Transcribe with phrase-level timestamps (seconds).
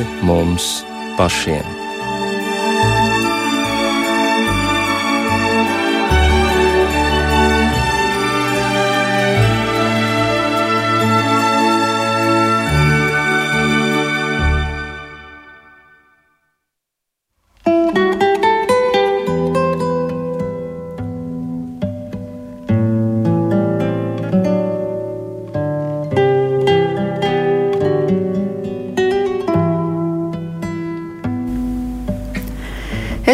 [0.00, 0.84] pāri mums
[1.16, 1.79] pašiem.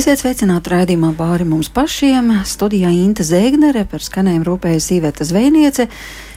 [0.07, 2.29] Esiet sveicināti raidījumā pāri mums pašiem.
[2.47, 5.89] Studijā Inte Zēgnere par skanējumu rūpējas Iveta Zvejniece.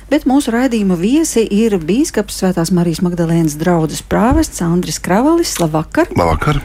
[0.10, 5.52] Bet mūsu raidījuma viesi ir Bīskaps Svētās Marijas Magdalēnas draugs prāvests Andris Kravalis.
[5.62, 6.10] Labvakar!
[6.18, 6.58] Labvakar!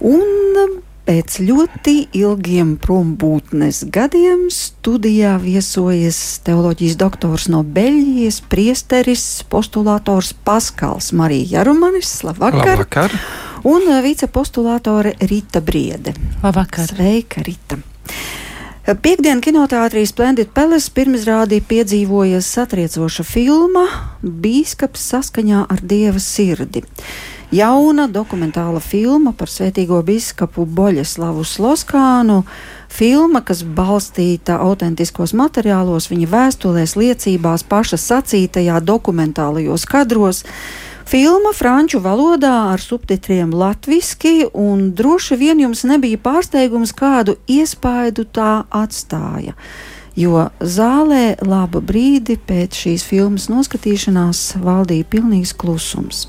[0.00, 11.12] Un pēc ļoti ilgiem prombūtnes gadiem studijā viesojas teoloģijas doktors no Beļģijas, priesteris, postulātors Paskals
[11.12, 12.14] Marija Jarumanis.
[12.24, 12.78] Labvakar!
[12.78, 13.20] Labvakar
[13.64, 16.14] un eh, vicepostulātore Rita Briede.
[16.42, 16.86] Labvakar!
[16.86, 17.78] Sveika, Rita!
[18.88, 23.82] Piektdienas kinoteātrī Splendid Palace pirmizrādī piedzīvoja satriecoša filma
[24.24, 26.86] Bīskaps saskaņā ar Dieva sirdi.
[27.52, 32.42] Jauna dokumentāla filma par svētīgo biskapu Boļeslavu Sloskānu,
[32.92, 40.42] filma, kas balstīta autentiskos materiālos, viņa vēstulēs, liecībās, paša sacītajā dokumentālajos kadros.
[41.08, 48.66] Filma franču valodā ar subtitriem latviski, un droši vien jums nebija pārsteigums, kādu iespaidu tā
[48.68, 49.54] atstāja.
[50.18, 56.26] Jo zālē labu brīdi pēc šīs filmas noskatīšanās valdīja pilnīgs klusums.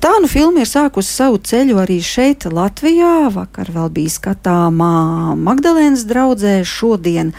[0.00, 3.28] Tā nu filma ir sākusi savu ceļu arī šeit, Latvijā.
[3.36, 7.34] Vakar vēl bija skatāmā Magdalēnas draudzē, šodien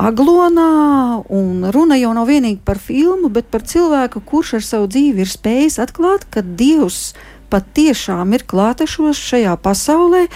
[0.00, 0.70] aglonā,
[1.28, 5.30] un runa jau nav vienīgi par filmu, bet par cilvēku, kurš ar savu dzīvi ir
[5.30, 7.12] spējis atklāt, ka Dievs
[7.50, 10.26] patiešām ir klātešos šajā pasaulē,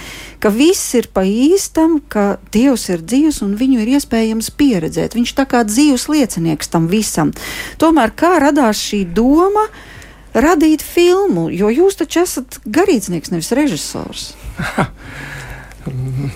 [0.43, 5.15] ka viss ir pa īstam, ka Dievs ir dzīvs un viņu ir iespējams pieredzēt.
[5.15, 7.31] Viņš tā kā dzīves liecinieks tam visam.
[7.79, 9.69] Tomēr kā radās šī doma
[10.35, 14.33] radīt filmu, jo jūs taču esat garīdznieks, nevis režisors?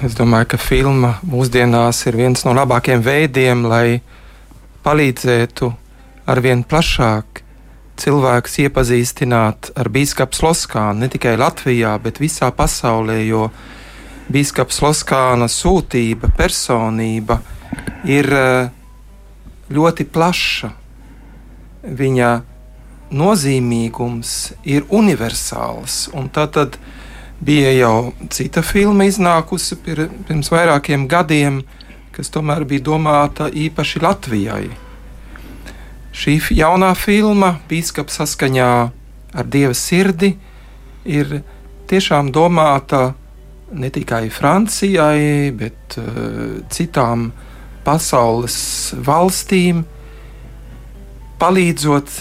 [0.05, 4.01] Es domāju, ka filma mūsdienās ir viens no labākajiem veidiem, lai
[4.85, 5.71] palīdzētu
[6.29, 7.41] arvien plašāk
[7.99, 13.49] cilvēkus iepazīstināt ar biskupu Loskānu ne tikai Latvijā, bet visā pasaulē, jo
[14.29, 17.41] biskups Loskāna sūtība, personība
[18.05, 18.69] ir eh,
[19.73, 20.73] ļoti plaša.
[21.89, 22.31] Viņa
[23.17, 24.37] nozīmīgums
[24.69, 26.77] ir universāls, un tad, tad
[27.39, 31.63] Bija jau cita filma iznākusi pir, pirms vairākiem gadiem,
[32.15, 34.65] kas tomēr bija domāta īpaši Latvijai.
[36.19, 38.73] Šī jaunā filma, Bīskaps saskaņā
[39.39, 40.33] ar Dieva sirdi,
[41.07, 41.43] ir
[41.87, 43.13] tiešām domāta
[43.71, 47.29] ne tikai Francijai, bet uh, citām
[47.87, 48.59] pasaules
[49.07, 49.85] valstīm,
[51.39, 52.19] palīdzot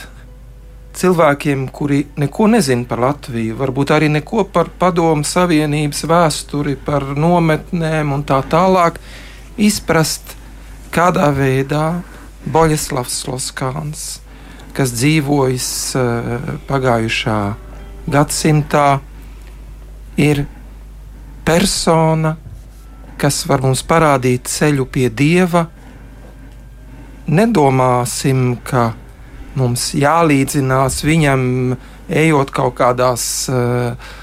[0.97, 8.13] cilvēkiem, kuri neko nezina par Latviju, varbūt arī neko par Padomu Savienības vēsturi, par nometnēm
[8.15, 8.99] un tā tālāk,
[9.57, 10.35] izprast,
[10.93, 12.01] kādā veidā
[12.47, 14.07] Boļislavs Loskāns,
[14.77, 15.69] kas dzīvojis
[15.99, 17.39] uh, pagājušā
[18.07, 18.87] gadsimtā,
[20.17, 20.45] ir
[21.45, 22.35] persona,
[23.17, 25.67] kas var mums parādīt ceļu pie Dieva.
[27.27, 28.93] Nedomāsim, ka
[29.57, 31.41] mums jālīdzinās viņam,
[32.07, 33.25] ejot kaut kādās.
[33.51, 34.15] Uh,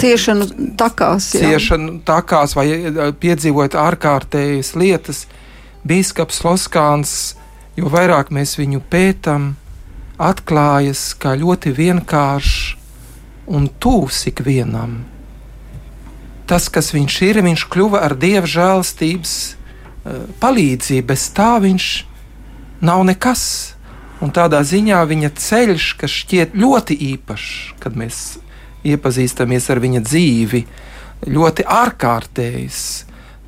[0.00, 0.46] Ciešanu
[0.80, 1.50] takās, jā.
[1.52, 2.66] ciešanu takās vai
[3.20, 5.26] piedzīvot ārkārtējas lietas.
[5.86, 7.12] Bīskaps Loskāns,
[7.76, 9.54] jo vairāk mēs viņu pētām,
[10.20, 12.58] atklājas kā ļoti vienkāršs
[13.52, 15.02] un tūs ikvienam.
[16.48, 19.34] Tas, kas viņš ir, viņš kļuva ar dieva žēlstības
[20.42, 21.90] palīdzību, bez tā viņš
[22.84, 23.44] nav nekas.
[24.20, 28.18] Un tādā ziņā viņa ceļš, kas šķiet ļoti īpašs, kad mēs
[28.84, 30.60] iepazīstamies ar viņa dzīvi,
[31.28, 32.82] ļoti ārkārtējs,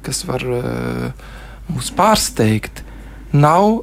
[0.05, 1.29] kas var uh,
[1.69, 2.83] mūs pārsteigt,
[3.37, 3.83] nav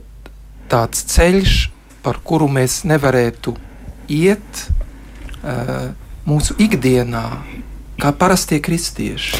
[0.70, 1.60] tāds ceļš,
[2.02, 3.54] par kuru mēs nevarētu
[4.10, 5.92] iet uh,
[6.26, 7.26] mūsu ikdienā,
[8.02, 9.38] kā parastie kristieši.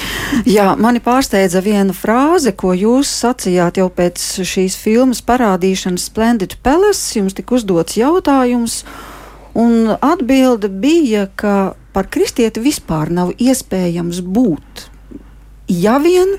[0.50, 7.18] Jā, mani pārsteidza viena frāze, ko jūs sacījāt jau pēc šīs filmas parādīšanas Splendid Palace.
[7.18, 8.84] Jums tika uzdots jautājums,
[9.58, 14.86] un atbilde bija, ka par kristieti vispār nav iespējams būt,
[15.72, 16.38] ja vien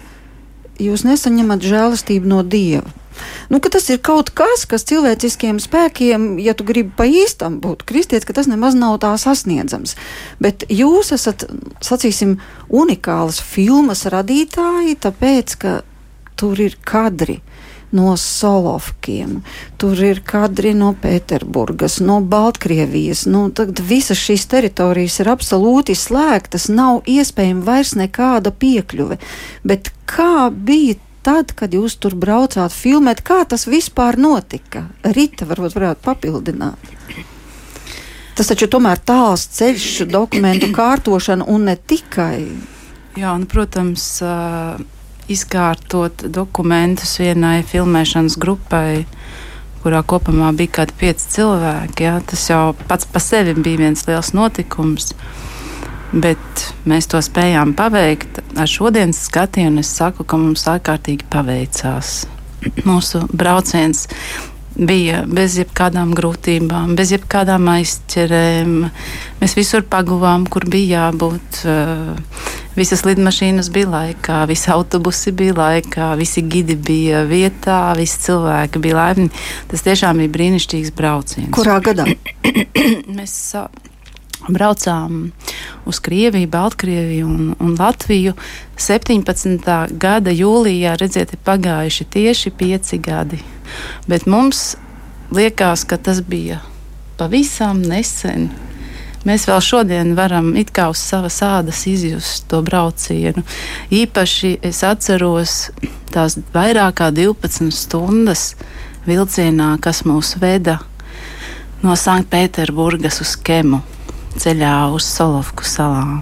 [0.81, 3.00] jūs nesaņemat žēlastību no Dieva.
[3.51, 7.85] Nu, ka tas ir kaut kas, kas cilvēciskiem spēkiem, ja tu gribi pa īstam būt
[7.89, 9.97] kristietis, ka tas nemaz nav tā sasniedzams.
[10.43, 11.49] Bet jūs esat,
[11.85, 12.39] sacīsim,
[12.71, 15.77] unikāls filmas radītāji, tāpēc, ka
[16.41, 17.41] tur ir kadri
[17.91, 19.41] no Solovkiem,
[19.79, 23.25] tur ir kadri no Pēterburgas, no Baltkrievijas.
[23.27, 29.19] Nu, tad visas šīs teritorijas ir absolūti slēgtas, nav iespējama vairs nekāda piekļuve.
[29.67, 34.87] Bet kā bija tad, kad jūs tur braucāt filmēt, kā tas vispār notika?
[35.05, 36.95] Rita varbūt varētu papildināt.
[38.39, 42.47] Tas taču tomēr tāls ceļš, dokumentu kārtošana un ne tikai.
[43.19, 44.81] Jā, un, protams, uh
[45.31, 49.05] izkārtot dokumentus vienai filmēšanas grupai,
[49.85, 52.07] kurā kopumā bija kaut kādi pieci cilvēki.
[52.07, 52.17] Jā.
[52.27, 55.13] Tas jau pats par sevi bija viens liels notikums.
[56.11, 58.41] Bet mēs to spējām paveikt.
[58.59, 62.25] Ar šodienas skatienu es saku, ka mums ārkārtīgi paveicās.
[62.85, 64.09] Mūsu brauciens
[64.75, 68.75] bija bez jebkādām grūtībām, bez jebkādām aizķerēm.
[69.41, 71.63] Mēs visur paguvām, kur bija jābūt.
[72.79, 78.99] Visas lidmašīnas bija laikā, visi autobusi bija laikā, visi gidi bija vietā, visi cilvēki bija
[78.99, 79.29] laipni.
[79.71, 81.53] Tas tiešām bija brīnišķīgs brauciens.
[81.55, 82.07] Kurā gadā?
[83.19, 83.37] Mēs
[84.49, 85.31] braucām
[85.85, 88.35] uz Krieviju, Baltkrieviju un, un Latviju.
[88.81, 89.69] 17.
[90.01, 93.41] gada jūlijā, redziet, ir pagājuši tieši pieci gadi.
[94.09, 94.77] Bet mums
[95.35, 96.61] liekas, ka tas bija
[97.21, 98.49] pavisam nesen.
[99.29, 103.45] Mēs vēl šodien varam it kā uz savas ādas izjust to braucienu.
[103.93, 105.69] Īpaši es atceros
[106.11, 108.55] tās vairāk kā 12 stundas
[109.05, 110.79] vilcienā, kas mūs veda
[111.85, 113.83] no Sanktpēterburgas uz Kemu
[114.39, 116.21] ceļā uz Solovku salām.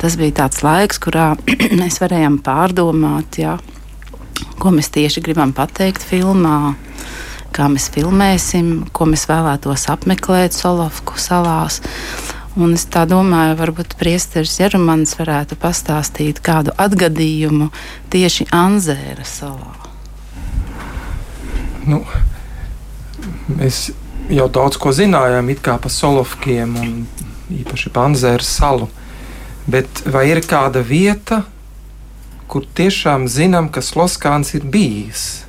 [0.00, 1.32] Tas bija tāds laiks, kurā
[1.80, 3.56] mēs varējām pārdomāt, jā,
[4.58, 6.74] ko mēs tieši gribam pateikt filmā,
[7.54, 11.80] kā mēs filmēsim, ko mēs vēlētos apmeklēt Solovku salās.
[12.52, 17.70] Un es tā domāju, varbūt Priesteris Jerumans varētu pastāstīt kādu atgadījumu
[18.12, 19.72] tieši Anzēra salā.
[21.88, 22.02] Nu,
[23.56, 23.86] mēs
[24.30, 26.92] jau daudz ko zinājām par Solovkiem un
[27.52, 28.88] īpaši Panzēra salu.
[29.66, 31.42] Bet vai ir kāda vieta,
[32.50, 35.44] kur tiešām zinām, ka Sloskāns ir bijis?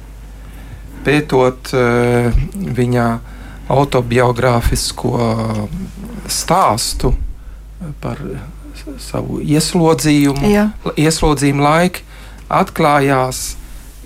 [1.04, 3.08] Pētot uh, viņa
[3.74, 5.14] autobiogrāfisko
[6.28, 7.14] stāstu
[8.04, 8.20] par
[9.00, 10.68] savu ieslodzījumu, Jā.
[11.00, 12.04] ieslodzījumu laiku,
[12.52, 13.56] atklājās,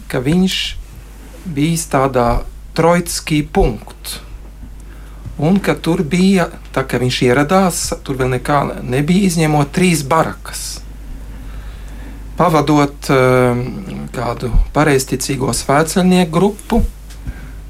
[0.10, 0.58] ka viņš
[1.54, 2.30] bija tādā
[2.78, 4.27] Troitskī punktu
[5.38, 10.82] un ka tur bija, tā kā viņš ieradās, tur vēl nekā nebija izņemot trīs barakas.
[12.38, 13.58] Pavadot uh,
[14.14, 16.84] kādu pareizticīgo svētceļnieku grupu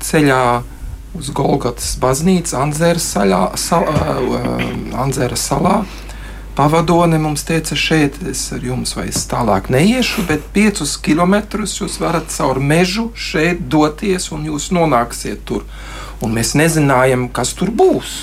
[0.03, 0.41] ceļā
[1.17, 4.67] uz Golgotas baznīcu Anzēra salā, sal, uh,
[5.03, 5.79] Anzēra salā.
[6.57, 12.31] Pavadone mums teica, šeit es ar jums vairs tālāk neiešu, bet piecus kilometrus jūs varat
[12.33, 15.67] caur mežu šeit doties un jūs nonāksiet tur
[16.21, 18.17] un mēs nezinājām, kas tur būs.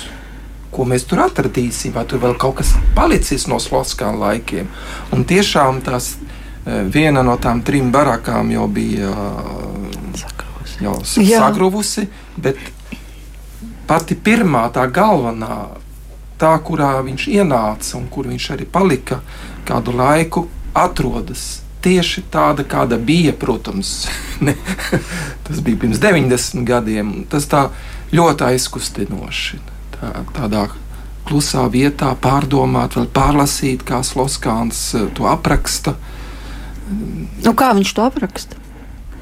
[0.75, 4.67] Ko mēs tur atradīsim, vai tur vēl kaut kas palicis no Slovaskām laikiem.
[5.15, 9.13] Un tiešām tās e, viena no tām trim barakām jau bija
[10.19, 12.59] sakruvusi, jau sagruvusi bet
[13.87, 15.59] pati pirmā, tā galvenā,
[16.41, 19.21] tā, kurā viņš ienāca un kur viņš arī palika
[19.67, 23.33] kādu laiku, atrodas tieši tāda, kāda bija.
[23.37, 24.07] Protams,
[24.45, 24.55] ne,
[25.47, 27.13] tas bija pirms 90 gadiem.
[27.31, 27.67] Tas tā
[28.15, 29.61] ļoti aizkustinoši.
[29.95, 30.65] Tā, tādā
[31.25, 35.95] klusā vietā pārdomāt, vēl pārlasīt, kā Sloskāns eh, to apraksta.
[37.41, 38.61] Nu, kā viņš to apraksta?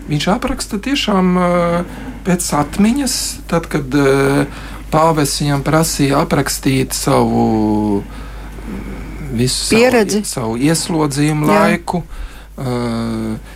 [0.03, 3.13] Viņš apraksta tiešām uh, pēc atmiņas,
[3.47, 8.01] tad, kad uh, pāvests viņam prasīja aprakstīt savu
[9.31, 11.61] visu pieredzi, savu, savu ieslodzījumu Jā.
[11.61, 12.03] laiku.
[12.59, 13.52] Uh,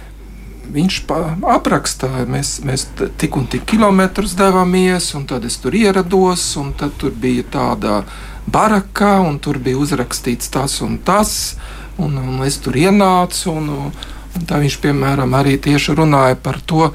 [0.74, 0.98] viņš
[1.48, 2.88] apraksta, mēs, mēs
[3.20, 8.02] tik un tik kilometrus devāmies, un tad es tur ierados, un tad tur bija tāda
[8.48, 11.58] baraka, un tur bija uzrakstīts tas un tas,
[11.98, 13.52] un, un es tur ienācu.
[13.52, 13.70] Un,
[14.38, 16.92] un tā viņš, piemēram, arī tieši runāja par to,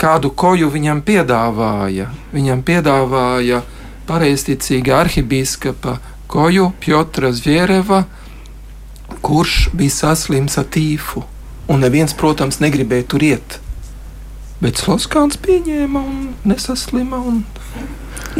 [0.00, 2.10] kādu koju viņam piedāvāja.
[2.32, 3.62] Viņam piedāvāja
[4.08, 5.98] pareizticīga arhibīskapa
[6.30, 8.04] koju Piotra Zviereva
[9.26, 11.24] kurš bija saslims ar tīfu.
[11.66, 13.58] Un neviens, protams, negribēja tur iet.
[14.62, 17.18] Bet Sloskāns pieņēma un nesaslima.
[17.20, 17.42] Un...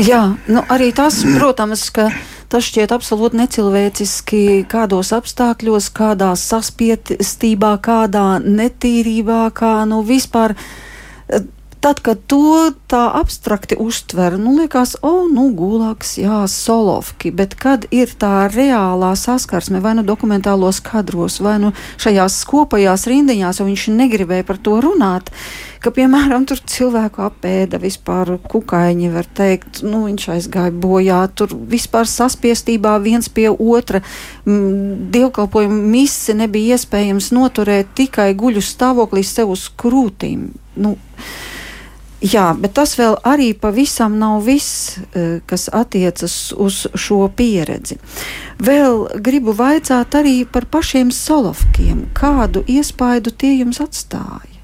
[0.01, 2.09] Jā, nu arī tas, protams, ka
[2.53, 10.55] tas šķiet absolūti necilvēciski, kādos apstākļos, kādā saspiestībā, kādā netīrībā, kā nu vispār
[11.87, 17.55] Tad, kad to tā abstrakti uztver, nu, liekas, o, oh, nu, gulāks, jā, solovki, bet
[17.55, 21.71] kad ir tā reālā saskarsme vai nu dokumentālos kadros, vai nu
[22.03, 25.31] šajās kopajās rindiņās, jo viņš negribēja par to runāt,
[25.79, 32.11] ka, piemēram, tur cilvēku apēda vispār kukaiņi, var teikt, nu, viņš aizgāja bojā, tur vispār
[32.11, 34.03] saspiestībā viens pie otra,
[34.43, 40.49] dievkalpojumu misi nebija iespējams noturēt tikai guļu stāvoklī sev uz krūtīm.
[40.83, 40.99] Nu,
[42.27, 47.99] Jā, bet tas vēl arī pavisam nav viss, e, kas attiecas uz šo pieredzi.
[48.59, 52.07] Vēl gribu vaicāt arī par pašiem solovkiem.
[52.17, 54.57] Kādu iespaidu tie jums atstāja?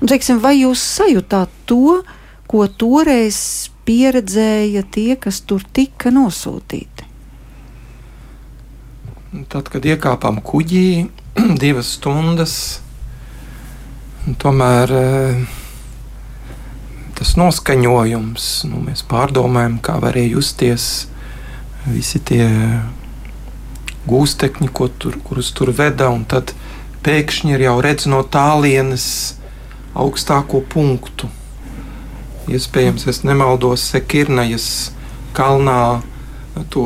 [0.00, 2.02] Un, teiksim, vai jūs sajūtāt to,
[2.46, 3.40] ko toreiz
[3.88, 7.10] pieredzēja tie, kas tur tika nosūtīti?
[9.50, 10.86] Tad, kad iekāpām kuģī,
[11.64, 12.56] divas stundas,
[14.38, 14.98] tomēr.
[15.00, 15.60] Uh,
[17.18, 20.86] tas noskaņojums, nu, mēs pārdomājam, kā varēja justies
[21.86, 22.46] visi tie
[24.08, 26.54] gūstekņi, tur, kurus tur veda, tad
[27.04, 29.06] pēkšņi ir jau redz no tālienes
[29.94, 31.30] augstāko punktu.
[32.50, 34.66] Iespējams, es nemaldos Sekirnajas
[35.36, 36.02] kalnā
[36.70, 36.84] to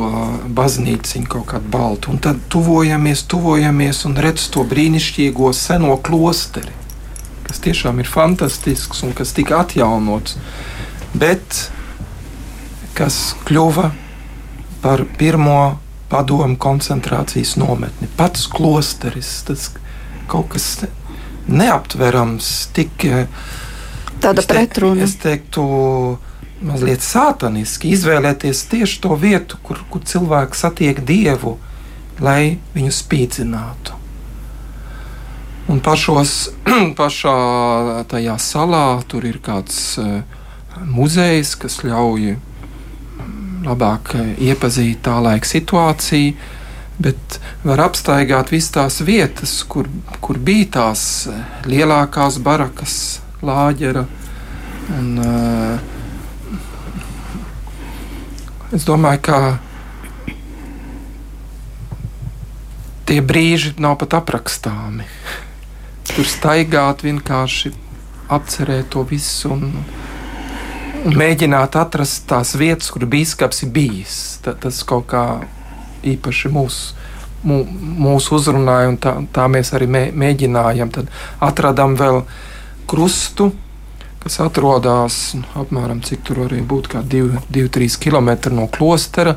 [0.54, 6.72] baznīciņu kaut kādu baltu, un tad tuvojamies, tuvojamies un redz to brīnišķīgo seno klosteri
[7.48, 10.36] kas tiešām ir fantastisks un kas tika atjaunots,
[11.16, 11.68] bet
[12.98, 13.90] kas kļuva
[14.82, 15.78] par pirmo
[16.08, 18.08] padomu koncentrācijas nometni.
[18.16, 19.68] Pats klosteris, tas
[20.28, 20.68] kaut kas
[21.48, 23.04] neaptverams, tik
[24.22, 25.04] tāda pretruna.
[25.04, 25.64] Es teiktu,
[26.64, 31.56] mazliet sātaniski izvēlēties tieši to vietu, kur, kur cilvēks satiek dievu,
[32.24, 33.97] lai viņu spīdzinātu.
[35.68, 36.48] Un pašos,
[36.98, 37.32] pašā
[38.08, 40.22] tajā salā tur ir kāds uh,
[40.88, 42.38] muzejs, kas ļauj
[43.66, 46.32] labāk uh, iepazīt tā laika situāciju,
[47.04, 47.36] bet
[47.68, 49.90] var apstaigāt visas tās vietas, kur,
[50.24, 51.36] kur bija tās uh,
[51.68, 52.94] lielākās barakas,
[53.44, 54.06] lāģera.
[54.96, 55.08] Un,
[58.72, 59.36] es domāju, ka
[63.04, 65.04] tie brīži nav pat aprakstāmi
[66.14, 67.72] tur staigāt, vienkārši
[68.28, 69.70] apcerēt to visu un,
[71.04, 74.18] un mēģināt atrast tās vietas, kur biskups ir bijis.
[74.44, 75.24] Ta, tas kaut kā
[76.06, 76.94] īpaši mūsu.
[77.48, 80.90] Mūsu uzrunāja, un tā, tā mēs arī mē, mēģinājām.
[80.94, 81.10] Tad
[81.46, 82.24] atradām vēl
[82.90, 83.52] krustu,
[84.24, 89.36] kas atrodas apmēram cik tur arī būtu, 2-3 km no klostera.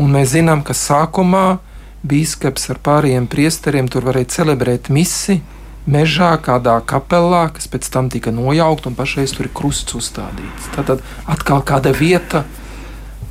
[0.00, 1.58] Un mēs zinām, ka sākumā
[2.06, 8.32] biskups ar pārējiem priesteriem tur varēja celebrēt misiju mežā, kādā kapelā, kas pēc tam tika
[8.34, 10.70] nojaukta un pašreiz tur ir krusts uzstādīts.
[10.76, 12.44] Tad atkal kāda vieta,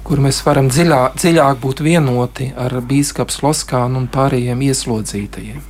[0.04, 5.68] kur mēs varam dziļā, dziļāk būt vienoti ar bīskapu Loskānu un pārējiem ieslodzītajiem.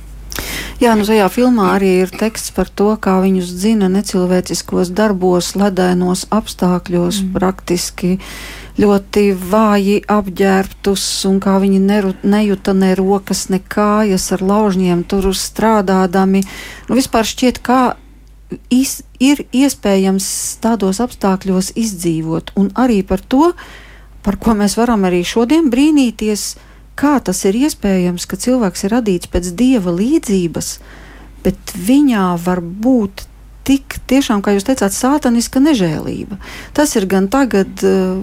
[0.80, 6.24] Jā, nu šajā filmā arī ir teksts par to, kā viņus dzina necilvēciskos darbos, ledainos
[6.32, 7.34] apstākļos, mm.
[7.36, 14.44] praktiski uh, ļoti vāji apģērbtus, un kā viņi neru, nejuta ne rokas, ne kājas ar
[14.44, 16.42] laužņiem tur strādādami.
[16.88, 17.80] Nu, vispār šķiet, kā
[18.72, 20.26] iz, ir iespējams
[20.64, 23.52] tādos apstākļos izdzīvot, un arī par to,
[24.24, 26.54] par ko mēs varam arī šodien brīnīties,
[26.98, 30.74] kā tas ir iespējams, ka cilvēks ir radīts pēc dieva līdzības,
[31.44, 33.24] bet viņā var būt
[33.70, 36.40] tik tiešām, kā jūs teicāt, sātaniska nežēlība.
[36.74, 38.18] Tas ir gan tagad uh,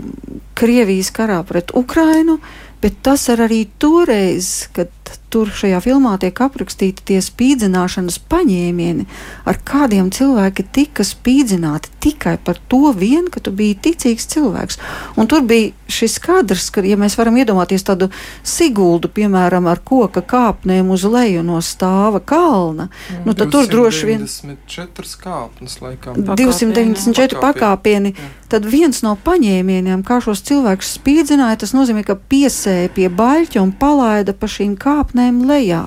[0.58, 2.42] Krievijas karā pret Ukrainu,
[2.84, 4.92] bet tas ir arī toreiz, kad
[5.34, 9.06] tur šajā filmā tiek aprakstīti tie spīdzināšanas paņēmieni,
[9.48, 14.80] ar kādiem cilvēki tika spīdzināti tikai par to vien, ka tu biji ticīgs cilvēks.
[15.20, 18.10] Un tur bija šis kadrs, ka, ja mēs varam iedomāties tādu
[18.48, 23.24] siguldu, piemēram, ar koka kāpnēm uz leju no stāva kalna, mm.
[23.28, 26.20] nu tad tur droši vien 294 kāpnes, laikam.
[26.28, 28.16] 294 pakāpieni.
[28.48, 33.74] Tad viens no paņēmieniem, kā šos cilvēkus spīdzināja, tas nozīmē, ka piesēja pie baļķa un
[33.76, 35.86] palaida pa šīm kāpnēm kāpnēm lejā.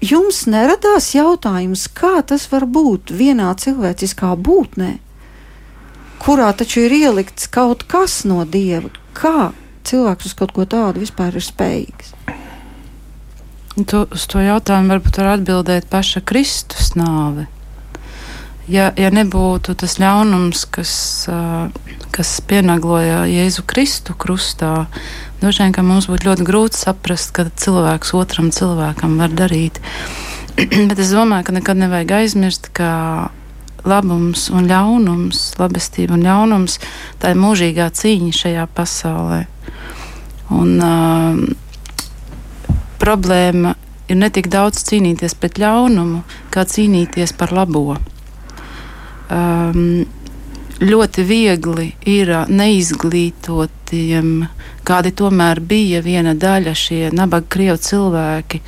[0.00, 4.94] Jums neradās jautājums, kā tas var būt vienā cilvēciskā būtnē,
[6.20, 8.88] kurā taču ir ielikts kaut kas no dieva?
[9.12, 9.52] Kā
[9.84, 12.14] cilvēks uz kaut ko tādu vispār ir spējīgs?
[13.76, 17.46] Tu, uz to jautājumu varbūt var atbildēt paša Kristus nāve.
[18.70, 20.92] Ja, ja nebūtu tas ļaunums, kas,
[22.14, 24.86] kas pienagloja Jēzu Kristu krustā,
[25.40, 29.78] Droši vien, mums būtu ļoti grūti saprast, ka cilvēks otram cilvēkam var darīt.
[30.90, 33.30] Bet es domāju, ka nekad nevajag aizmirst, ka
[33.88, 36.76] labums un ļaunums, labestība un ļaunums,
[37.22, 39.40] tā ir mūžīgā cīņa šajā pasaulē.
[40.52, 41.40] Un, uh,
[43.00, 43.72] problēma
[44.12, 46.20] ir ne tik daudz cīnīties pret ļaunumu,
[46.52, 47.96] kā cīnīties par labo.
[49.32, 50.04] Um,
[50.80, 54.30] ļoti viegli ir neizglītotiem,
[54.86, 58.62] kādi tomēr bija viena daļa šie nabaga krievu cilvēki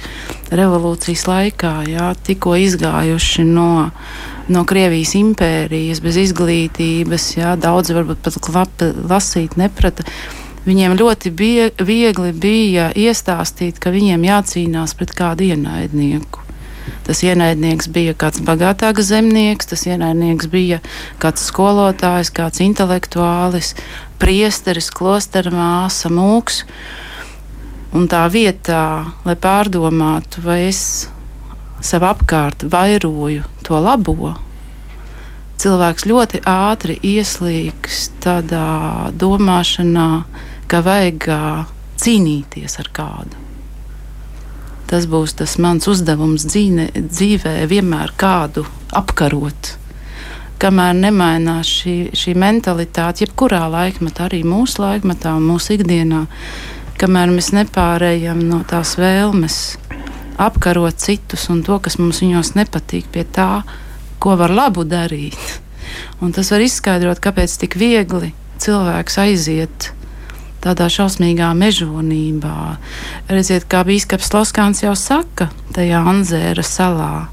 [0.53, 3.89] revolūcijas laikā, jā, tikko izgājuši no,
[4.53, 10.05] no Krievijas impērijas bez izglītības, jā, daudzi varbūt pat klapi lasīt neprata.
[10.63, 16.42] Viņiem ļoti bie, viegli bija iestāstīt, ka viņiem jācīnās pret kādu ienaidnieku.
[17.07, 20.79] Tas ienaidnieks bija kāds bagātāks zemnieks, tas ienaidnieks bija
[21.23, 23.75] kāds skolotājs, kāds intelektuālis,
[24.23, 26.63] priesteris, klostera māsa, mūks.
[27.93, 31.11] Un tā vietā, lai pārdomātu, vai es
[31.85, 34.33] sev apkārt vairoju to labo,
[35.63, 40.09] cilvēks ļoti ātri ieslīgs tādā domāšanā,
[40.71, 41.29] ka vajag
[42.03, 43.43] cīnīties ar kādu.
[44.93, 49.71] Tas būs tas mans uzdevums dzīve, dzīvē, vienmēr kādu apkarot.
[50.61, 56.27] Kamēr nemainās šī, šī mentalitāte, jebkurā laikmetā, arī mūsu laikmetā un mūsu ikdienā,
[57.01, 59.57] kamēr mēs nepārējām no tās vēlmes
[60.37, 63.63] apkarot citus un to, kas mums viņos nepatīk, pie tā,
[64.21, 65.41] ko var labu darīt.
[66.21, 69.95] Un tas var izskaidrot, kāpēc tik viegli cilvēks aiziet
[70.63, 72.77] tādā šausmīgā mežonībā.
[73.31, 77.29] Redziet, kā Bīskaps Loskāns jau saka, tajā Anzēra salā,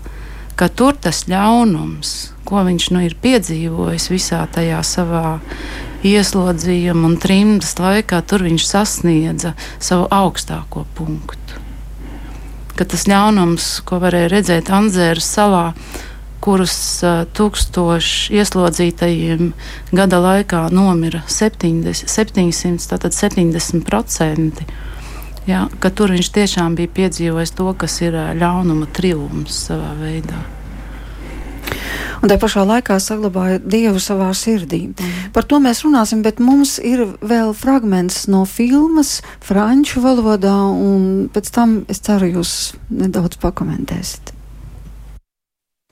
[0.60, 2.16] ka tur tas ļaunums,
[2.48, 5.40] ko viņš nu ir piedzīvojis visā tajā savā
[6.06, 11.64] ieslodzījuma un trimdas laikā, tur viņš sasniedza savu augstāko punktu.
[12.80, 15.66] Ka tas ļaunums, ko varēja redzēt Anzēra salā,
[16.44, 16.76] kurus
[17.38, 19.52] tūkstoši ieslodzītajiem
[19.96, 24.64] gada laikā nomira 70, 700, tātad 70%.
[25.50, 30.40] Ja, ka tur viņš tiešām bija piedzīvojis to, kas ir ļaunuma triumfs savā veidā.
[32.20, 34.82] Un tā pašā laikā saglabāja Dievu savā sirdī.
[34.90, 35.30] Mm.
[35.36, 41.54] Par to mēs runāsim, bet mums ir vēl fragments no filmas franču valodā, un pēc
[41.56, 42.58] tam es ceru, jūs
[42.92, 44.39] nedaudz pakomentēsiet.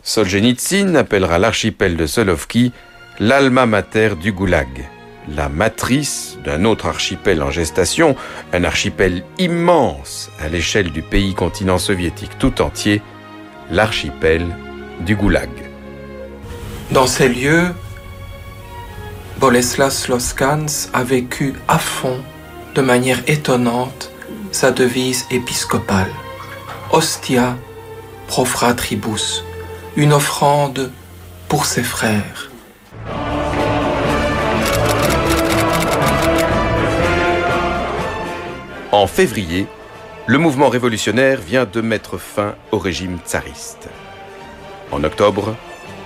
[0.08, 2.72] Solzhenitsyn appellera l'archipel de Solovki
[3.20, 4.88] l'alma mater du goulag,
[5.36, 8.16] la matrice d'un autre archipel en gestation,
[8.54, 13.02] un archipel immense à l'échelle du pays continent soviétique tout entier,
[13.70, 14.46] l'archipel
[15.02, 15.50] du goulag.
[16.92, 17.66] Dans ces lieux,
[19.42, 22.24] Boleslas Loskans a vécu à fond,
[22.76, 24.10] de manière étonnante,
[24.54, 26.14] sa devise épiscopale.
[26.94, 27.58] Ostia
[28.28, 29.44] pro fratribus,
[29.98, 30.92] une offrande
[31.50, 32.52] pour ses frères.
[38.92, 39.66] En février,
[40.28, 43.90] le mouvement révolutionnaire vient de mettre fin au régime tsariste.
[44.92, 45.56] En octobre,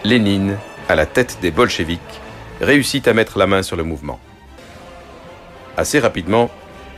[0.06, 0.56] Lénine,
[0.88, 2.00] à la tête des bolcheviks,
[2.62, 4.22] réussit à mettre la main sur le mouvement.
[5.76, 6.50] Assez rapidement,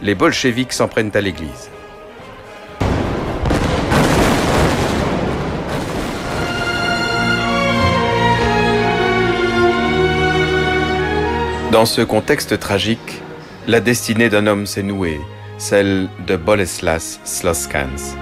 [0.04, 1.72] les bolcheviks s'en prennent à l'Église.
[11.74, 13.24] Dans ce contexte tragique,
[13.68, 15.20] la destinée d'un homme s'est nouée,
[15.58, 18.16] celle de Boleslas Sloskans.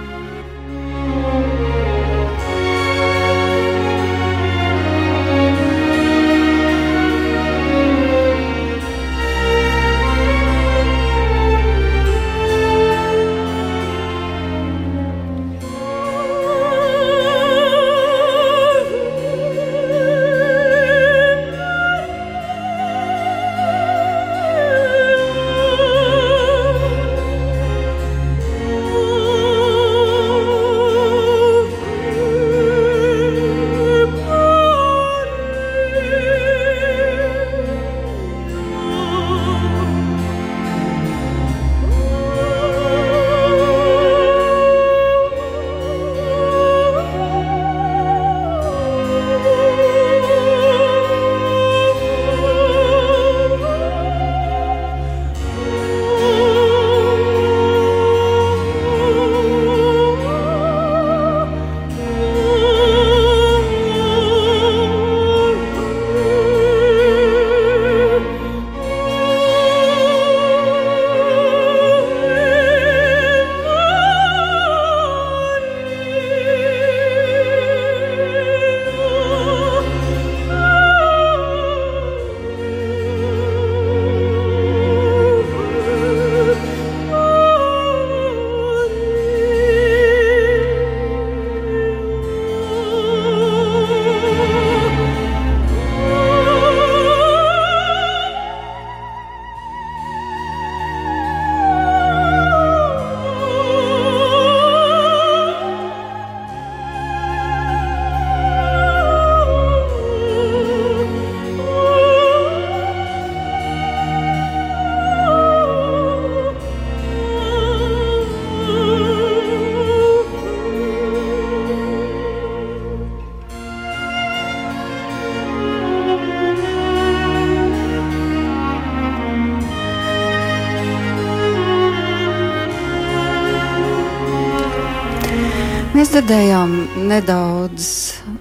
[137.12, 137.86] Nedaudz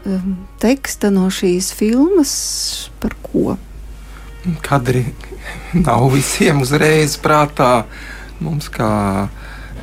[0.05, 2.34] um, teksta no šīs filmas
[3.03, 3.57] par ko.
[4.65, 5.05] Kadri
[5.73, 7.86] nav visiem uzreiz prātā.
[8.41, 9.27] Mums, kā,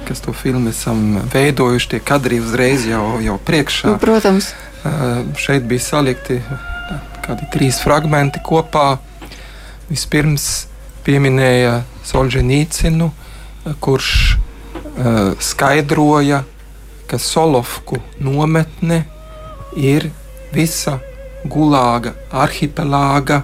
[0.08, 3.92] kas to filmu esam veidojuši, tie kadri uzreiz jau, jau priekšā.
[3.92, 4.50] Nu, protams.
[4.78, 6.40] Uh, šeit bija salikti
[7.26, 8.96] kādi trīs fragmenti kopā.
[9.88, 10.66] Vispirms
[11.06, 13.08] pieminēja Solženīcinu,
[13.84, 16.42] kurš uh, skaidroja,
[17.08, 19.02] ka Solovku nometne
[19.76, 20.10] ir
[20.52, 20.98] visa
[21.48, 23.42] gulāga arhipelāga.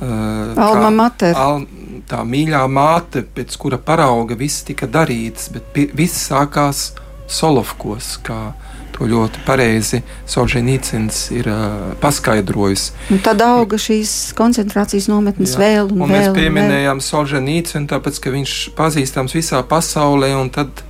[0.00, 1.36] Uh, Alma mater.
[1.36, 1.66] Al,
[2.10, 6.90] tā mīļā māte, pēc kura parauga viss tika darīts, bet viss sākās
[7.30, 8.50] Solovkos, kā
[8.96, 12.90] to ļoti pareizi Solženīcins ir uh, paskaidrojis.
[13.14, 15.62] Un tad auga šīs koncentrācijas nometnes Jā.
[15.62, 16.30] vēl un, un vēl.
[16.32, 20.82] Mēs pieminējām Solženīcinu, tāpēc, ka viņš pazīstams visā pasaulē, un tad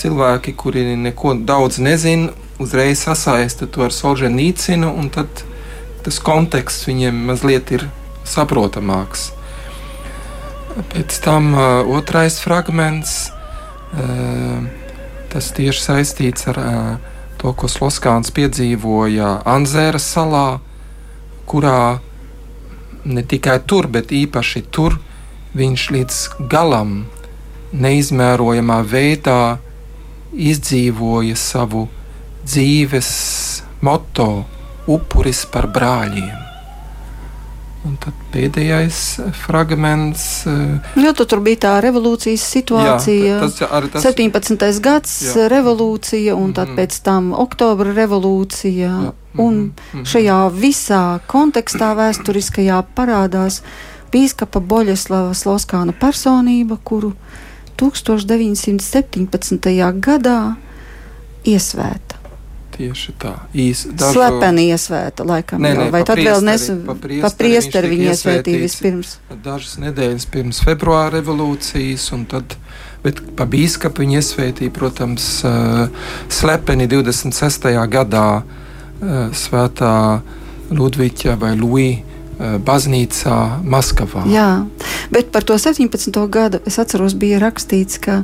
[0.00, 5.44] cilvēki, kuri neko daudz nezina, uzreiz sasaista to ar Solženīcinu, un tad
[6.04, 7.86] tas konteksts viņiem mazliet ir
[8.28, 9.30] saprotamāks.
[10.92, 11.62] Pēc tam uh,
[11.98, 13.30] otrais fragments,
[13.92, 14.60] uh,
[15.32, 17.10] tas tieši saistīts ar uh,
[17.40, 20.60] to, ko Sloskāns piedzīvoja Anzēras salā,
[21.50, 22.00] kurā
[23.04, 24.98] ne tikai tur, bet īpaši tur
[25.56, 26.20] viņš līdz
[26.52, 27.02] galam
[27.72, 29.58] neizmērojamā veidā
[30.32, 31.88] izdzīvoja savu
[32.44, 33.10] dzīves
[33.80, 34.44] moto-
[34.96, 36.50] upuris par brāļiem.
[37.80, 38.98] Un tad pēdējais
[39.46, 40.46] fragments.
[40.46, 43.38] Eh, jo, tu tur bija tā revolūcijas situācija.
[43.38, 44.80] Jā, tas, ar, tas, 17.
[44.84, 45.46] gads, jā.
[45.48, 46.76] revolūcija, un tad mm.
[46.76, 48.90] pēc tam oktobra revolūcija.
[48.90, 49.12] Jā.
[49.38, 50.04] Un mm -hmm.
[50.04, 53.62] šajā visā kontekstā vēsturiskajā parādās
[54.12, 57.14] bīskapa Boļeslava Sloskāna personība, kuru
[57.80, 59.70] 1917.
[60.04, 60.40] gadā
[61.48, 62.18] iesvēta.
[62.80, 63.90] Tieši tā, īsi.
[63.92, 64.16] Dažu...
[64.16, 66.94] Slepeni iesvēta, laikam, nē, nē, vai tad vēl nesen pa
[67.36, 69.18] priesteri, viņa iesvētīja vispirms?
[69.44, 72.56] Dažas nedēļas pirms februāra revolūcijas, un tad,
[73.04, 75.26] bet pa bīskapu viņa iesvētīja, protams,
[76.32, 77.68] slepeni 26.
[77.92, 78.28] gadā
[79.36, 79.94] svētā
[80.70, 84.24] Ludviķa vai Luija baznīcā Maskavā.
[84.30, 84.66] Jā,
[85.12, 86.14] bet par to 17.
[86.32, 88.22] gadu es atceros, bija rakstīts, ka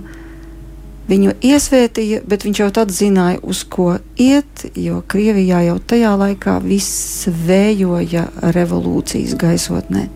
[1.07, 6.57] Viņu iesvētīja, bet viņš jau tad zināja, uz ko iet, jo Krievijā jau tajā laikā
[6.65, 8.25] viss vējoja
[8.57, 10.09] revolūcijas gaisotnē.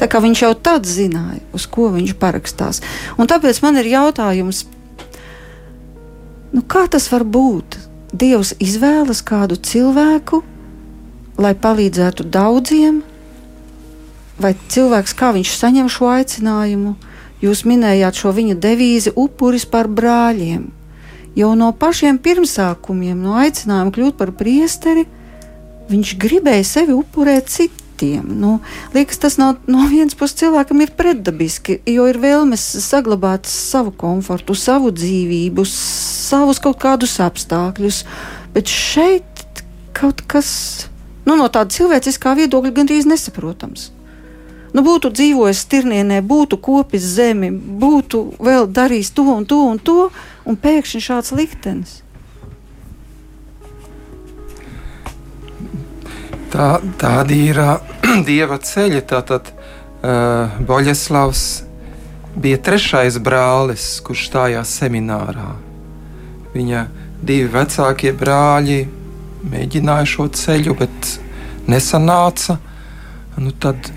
[0.00, 2.80] Tā kā viņš jau tad zināja, uz ko viņš parakstās.
[3.20, 4.64] Un tāpēc man ir jautājums,
[6.56, 7.76] nu kā tas var būt?
[8.16, 10.40] Dievs izvēlas kādu cilvēku,
[11.36, 13.04] lai palīdzētu daudziem,
[14.40, 16.96] vai cilvēks kā viņš saņem šo aicinājumu?
[17.40, 20.66] Jūs minējāt šo viņa devīzi upuris par brāļiem.
[21.38, 25.06] Jau no pašiem pirmsākumiem, no aicinājuma kļūt par priesteri,
[25.90, 28.26] viņš gribēja sevi upurēt citiem.
[28.42, 28.58] Nu,
[28.96, 34.56] liekas, tas no, no vienas puses cilvēkam ir pretdabiski, jo ir vēlmes saglabāt savu komfortu,
[34.58, 38.02] savu dzīvību, savus kaut kādus apstākļus.
[38.52, 39.62] Bet šeit
[39.96, 40.50] kaut kas
[41.24, 43.90] nu, no tāda cilvēciskā viedokļa gandrīz nesaprotams
[44.74, 50.10] nu, būtu dzīvojis Stirnienē, būtu kopis zemi, būtu vēl darījis to un to un to,
[50.46, 52.00] un pēkšņi šāds liktenis.
[56.50, 57.58] Tā, tādi ir
[58.28, 59.02] dieva ceļi.
[59.06, 61.44] Tātad uh, Boļeslavs
[62.40, 65.52] bija trešais brālis, kurš stājās seminārā.
[66.54, 66.86] Viņa
[67.22, 68.80] divi vecākie brāļi
[69.50, 71.12] mēģināja šo ceļu, bet
[71.70, 72.58] nesanāca.
[73.40, 73.92] Nu, tad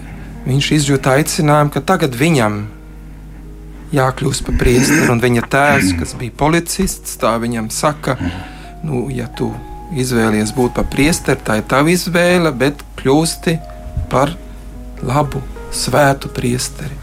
[0.48, 2.64] viņš izjūta aicinājumu, ka tagad viņam
[3.94, 5.08] jākļūst par priesteri.
[5.14, 8.18] Un viņa tēvs, kas bija policists, tā viņam saka,
[8.84, 9.52] nu, ja tu
[9.94, 13.58] izvēlies būt par priesteri, tā ir tava izvēle, bet kļūsti
[14.12, 14.34] par
[15.06, 15.42] labu,
[15.74, 16.96] svētu priesteri.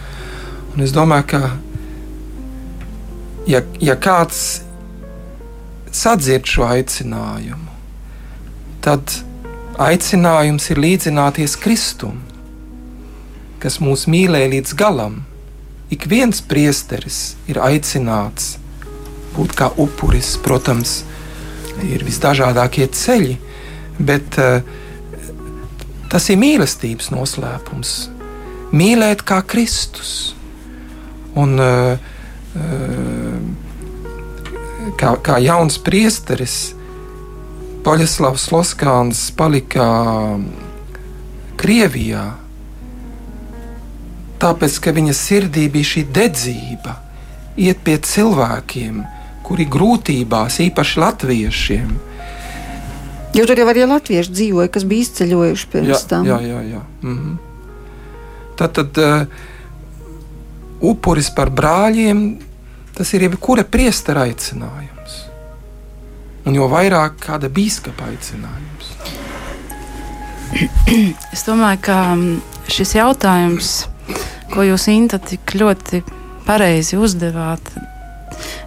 [0.74, 1.40] Un es domāju, ka
[3.50, 4.62] ja, ja kāds
[5.94, 7.70] sadzird šo aicinājumu,
[8.84, 9.02] tad
[9.80, 12.20] aicinājums ir līdzināties Kristum
[13.60, 15.20] kas mūs mīlē līdz galam.
[15.92, 18.56] Ik viens priesteris ir aicināts
[19.34, 20.36] būt kā upuris.
[20.42, 21.02] Protams,
[21.84, 23.36] ir visdažādākie ceļi,
[23.98, 24.60] bet uh,
[26.12, 27.94] tas ir mīlestības noslēpums.
[28.72, 30.34] Mīlēt kā Kristus.
[31.38, 31.98] Un, uh,
[32.56, 33.38] uh,
[35.00, 36.74] kā, kā jauns priesteris,
[37.80, 39.86] Poļaslavs Loskāns palika
[41.60, 42.39] Krievijā
[44.40, 46.96] tāpēc ka viņa sirdī bija šī dedzība,
[47.60, 49.02] iet pie cilvēkiem,
[49.46, 51.90] kuri grūtībās, īpaši latviešiem,
[53.34, 56.26] Jo tur jau arī latvieši dzīvoja, kas bija izceļojuši pirms jā, tam.
[56.26, 56.80] Jā, jā, jā.
[57.02, 57.36] Mm -hmm.
[58.58, 59.26] Tad, tad uh,
[60.80, 62.38] upuris par brāļiem,
[62.94, 65.14] tas ir jebkura priestera aicinājums.
[66.44, 68.90] Un jo vairāk kāda biskupa aicinājums.
[71.32, 73.86] Es domāju, ka mm, šis jautājums,
[74.50, 76.02] ko jūs Inta tik ļoti
[76.46, 77.60] pareizi uzdevāt,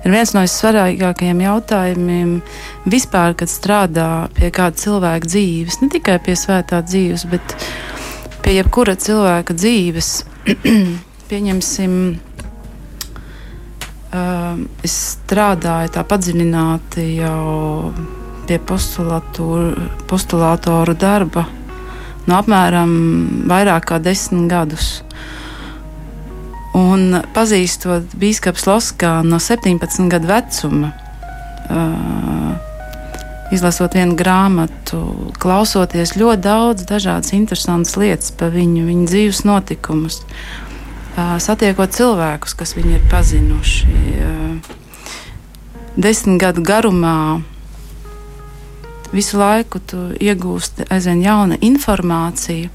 [0.03, 2.41] ir viens no svarīgākajiem jautājumiem
[2.89, 5.81] vispār, kad strādā pie kāda cilvēka dzīves.
[5.81, 7.55] Ne tikai pie svētā dzīves, bet
[8.43, 10.09] pie jebkura cilvēka dzīves.
[11.29, 11.93] Pieņemsim,
[14.13, 17.43] uh, es strādāju tā padziļināti jau
[18.47, 18.59] pie
[20.11, 21.43] postulātoru darba
[22.27, 22.91] no apmēram
[23.49, 24.87] vairāk kā desmit gadus.
[26.73, 30.89] Un pazīstot biskupu Loskānu no 17 gadu vecuma,
[31.69, 32.53] uh,
[33.53, 35.03] izlasot vienu grāmatu,
[35.37, 42.73] klausoties ļoti daudz dažādas interesantas lietas par viņu, viņa dzīves notikumus, uh, satiekot cilvēkus, kas
[42.79, 43.97] viņu ir pazinuši.
[44.17, 44.73] Uh,
[45.93, 47.43] desmit gadu garumā
[49.13, 52.69] visu laiku tu iegūsti aizvien jaunu informāciju,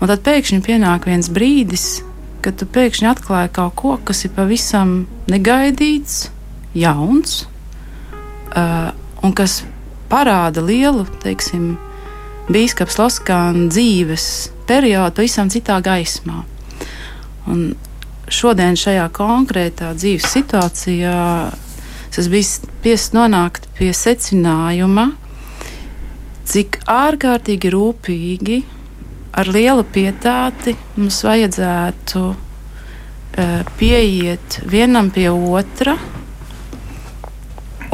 [0.00, 1.98] un tad pēkšņi pienāk viens brīdis,
[2.44, 6.28] kad tu pēkšņi atklāji kaut ko, kas ir pavisam negaidīts,
[6.78, 7.42] jauns,
[8.54, 8.90] uh,
[9.24, 9.62] un kas
[10.08, 11.76] parāda lielu, teiksim,
[12.48, 14.28] biskupa Loskāna dzīves
[14.68, 16.42] periodu pavisam citā gaismā.
[17.48, 17.72] Un
[18.32, 21.18] šodien šajā konkrētā dzīves situācijā
[22.18, 25.12] es biju spiests nonākt pie secinājuma,
[26.48, 28.56] cik ārkārtīgi rūpīgi
[29.38, 35.96] ar lielu pietāti mums vajadzētu uh, pieiet vienam pie otra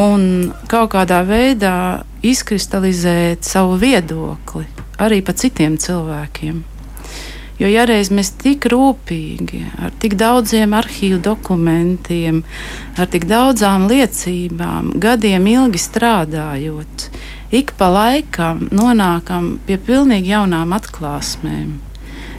[0.00, 1.76] un kaut kādā veidā
[2.24, 4.64] izkristalizēt savu viedokli
[5.04, 6.62] arī par citiem cilvēkiem.
[7.54, 12.40] Jo, ja reiz mēs tik rūpīgi, ar tik daudziem arhīvu dokumentiem,
[12.98, 17.06] ar tik daudzām liecībām, gadiem ilgi strādājot,
[17.54, 21.76] ik pa laikam nonākam pie pilnīgi jaunām atklāsmēm,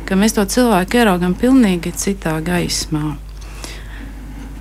[0.05, 3.15] ka mēs to cilvēku ieraugam pilnīgi citā gaismā.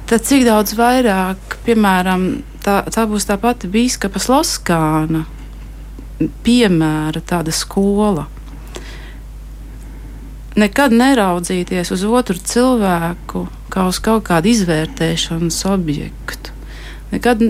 [0.04, 2.26] Tad cik daudz vairāk, piemēram,
[2.64, 5.24] tā, tā būs tā pati biskupa Loskāna
[6.44, 8.28] piemēra tāda skola.
[10.54, 16.52] Nekad neraudzīties uz otru cilvēku kā uz kaut kādu izvērtēšanas objektu.
[17.10, 17.42] Nekad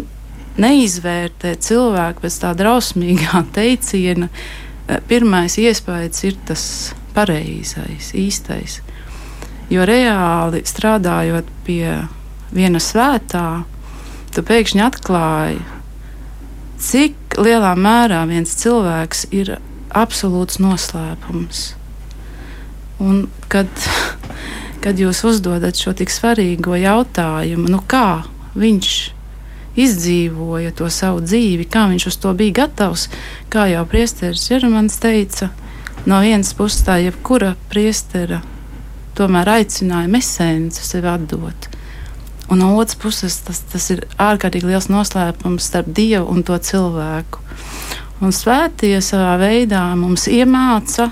[0.61, 6.65] neizvērtē cilvēku pēc tā drausmīgā teiciena, eh, pirmais iespējas ir tas
[7.15, 8.81] pareizais, īstais.
[9.73, 11.87] Jo reāli strādājot pie
[12.55, 13.65] viena svētā,
[14.35, 15.63] tu pēkšņi atklāji,
[16.85, 19.57] cik lielā mērā viens cilvēks ir
[19.95, 21.65] absolūts noslēpums.
[23.03, 23.71] Un kad,
[24.85, 28.25] kad jūs uzdodat šo tik svarīgo jautājumu, nu kā
[28.59, 28.95] viņš
[29.77, 33.09] izdzīvoja to savu dzīvi, kā viņš uz to bija gatavs.
[33.53, 35.51] Kā jau priesteris Jeremans teica,
[36.07, 38.43] no vienas puses tā jebkura priestera
[39.19, 41.69] tomēr aicināja mesēnu sevi atdot.
[42.51, 47.41] Un no otras puses tas, tas ir ārkārtīgi liels noslēpums starp Dievu un to cilvēku.
[48.23, 51.09] Un svētie savā veidā mums iemāca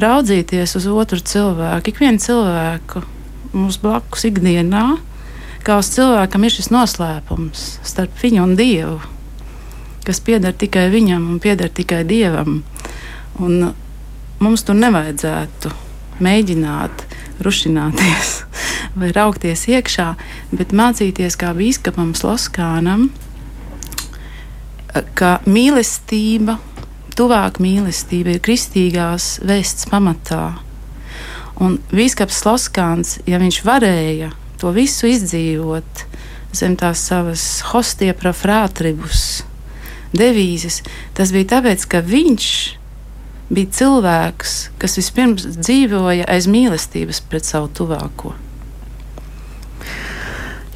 [0.00, 3.02] raudzīties uz otru cilvēku, ikvienu cilvēku
[3.56, 4.84] mums blakus ikdienā
[5.64, 8.98] kā uz cilvēkam ir šis noslēpums starp viņu un dievu,
[10.06, 12.62] kas pieder tikai viņam un pieder tikai dievam.
[13.40, 13.70] Un
[14.40, 15.72] mums tur nevajadzētu
[16.20, 17.04] mēģināt
[17.44, 18.32] rušināties
[19.00, 20.08] vai raukties iekšā,
[20.52, 23.08] bet mācīties kā biskupam Sloskānam,
[25.14, 26.58] ka mīlestība,
[27.16, 30.58] tuvāk mīlestība ir kristīgās vēsts pamatā.
[31.60, 36.04] Un biskups Sloskāns, ja viņš varēja to visu izdzīvot
[36.56, 39.44] zem tās savas hostie profrātribus
[40.16, 40.80] devīzes,
[41.14, 42.50] tas bija tāpēc, ka viņš
[43.50, 48.34] bija cilvēks, kas vispirms dzīvoja aiz mīlestības pret savu tuvāko.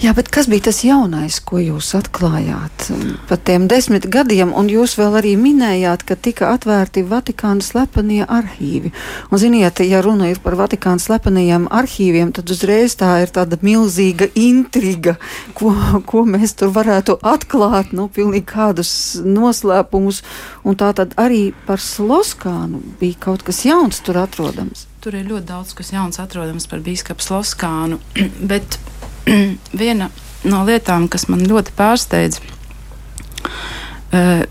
[0.04, 2.90] Jā, bet kas bija tas jaunais, ko jūs atklājāt
[3.24, 8.92] par tiem desmit gadiem, un jūs vēl arī minējāt, ka tika atvērti Vatikāna slepenie arhīvi.
[9.30, 14.28] Un, ziniet, ja runa ir par Vatikāna slepenajiem arhīviem, tad uzreiz tā ir tāda milzīga
[14.36, 15.16] intriga,
[15.56, 15.72] ko,
[16.04, 20.20] ko mēs tur varētu atklāt, nu, pilnīgi kādus noslēpumus,
[20.68, 24.84] un tā tad arī par Sloskānu bija kaut kas jauns tur atrodams.
[25.00, 28.04] Tur ir ļoti daudz kas jauns atrodams par biskupu Sloskānu,
[28.52, 28.76] bet
[29.80, 30.10] viena
[30.44, 32.42] no lietām, kas man ļoti pārsteidz,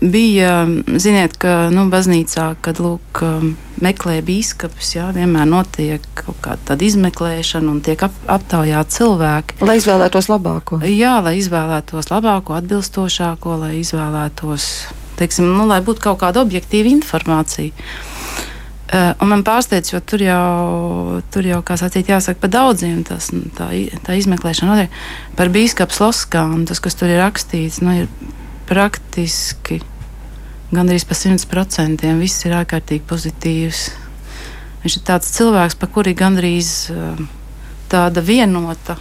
[0.00, 0.66] Bija,
[1.00, 3.22] ziniet, ka nu, baznīcā, kad lūk,
[3.80, 9.62] meklē biskupus, jā, vienmēr notiek kaut kāda izmeklēšana un tiek ap, aptaujāti cilvēki.
[9.64, 10.82] Lai izvēlētos labāko.
[10.84, 14.68] Jā, lai izvēlētos labāko, atbilstošāko, lai izvēlētos,
[15.20, 17.72] teiksim, nu, lai būtu kaut kāda objektīva informācija.
[18.94, 23.32] Uh, un man pārsteidz, jo tur jau, tur jau kā sacīt, jāsaka par daudziem, tas,
[23.34, 23.72] nu, tā,
[24.06, 24.98] tā izmeklēšana notiek
[25.34, 28.34] par bīskapu Sloskānu, tas, kas tur ir rakstīts, nu, ir
[28.68, 29.80] praktiski
[30.74, 32.06] gandrīz pa 100%.
[32.20, 33.82] Viss ir ārkārtīgi pozitīvs.
[34.84, 37.18] Viņš ir tāds cilvēks, pa kuri gandrīz uh,
[37.90, 38.94] tāda vienota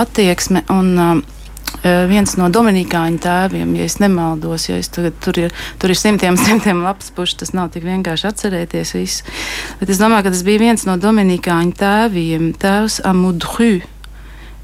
[0.00, 0.64] attieksme.
[0.72, 1.39] Un, uh,
[1.82, 7.12] viens no Dominikāņu tēviem, ja nemaldos, ja tagad, tur, ir, tur ir simtiem, simtiem lapas
[7.14, 9.38] pušu, tas nav tik vienkārši atcerēties visu.
[9.80, 13.80] Bet es domāju, ka tas bija viens no Dominikāņu tēviem, tēvs Amudhu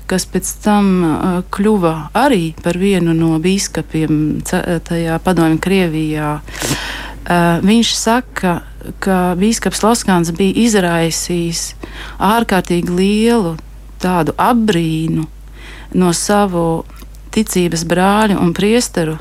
[0.06, 6.36] kas pēc tam uh, kļuva arī par vienu no biskupiem tajā padomju Krievijā.
[7.26, 8.60] Uh, viņš saka,
[9.02, 11.72] ka biskups Loskāns bija izraisījis
[12.22, 13.56] ārkārtīgi lielu
[14.02, 15.26] tādu apbrīnu
[15.98, 16.84] no savu
[17.36, 19.18] ticības brāļu un priesteru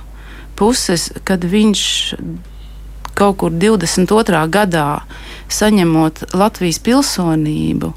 [0.55, 1.83] puses, kad viņš
[3.15, 4.41] kaut kur 22.
[4.51, 4.89] gadā
[5.51, 7.93] saņemot Latvijas pilsonību,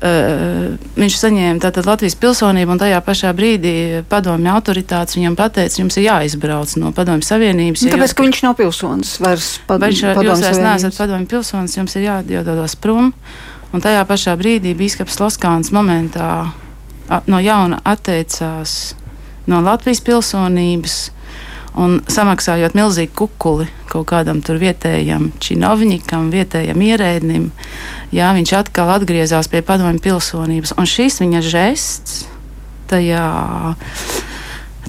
[0.00, 5.98] Uh, viņš saņēma tātad Latvijas pilsonību, un tajā pašā brīdī padomju autoritātes viņam pateica, jums
[6.00, 7.82] ir jāizbrauc no padomju savienības.
[7.84, 10.30] Nu, tāpēc, jūs, ka viņš nav pilsonis vairs padomju savienības.
[10.30, 13.12] Jūs vairs neesat padomju pilsonis, jums ir jādodas prom.
[13.76, 16.30] Un tajā pašā brīdī bīskaps Loskāns momentā
[17.28, 18.94] no jauna atteicās
[19.48, 20.98] no Latvijas pilsonības
[21.78, 27.50] un samaksājot milzīgu kukuli kaut kādam vietējam činovņikam, vietējam ierēdnim,
[28.14, 30.74] jā, viņš atkal atgriezās pie padomju pilsonības.
[30.78, 32.24] Un šis viņa žests
[32.90, 33.76] tajā.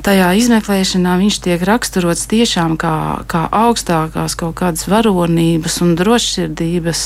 [0.02, 7.02] Tajā izmeklēšanā viņš tiek raksturots tiešām kā, kā augstākās kaut kādas varonības un drošsirdības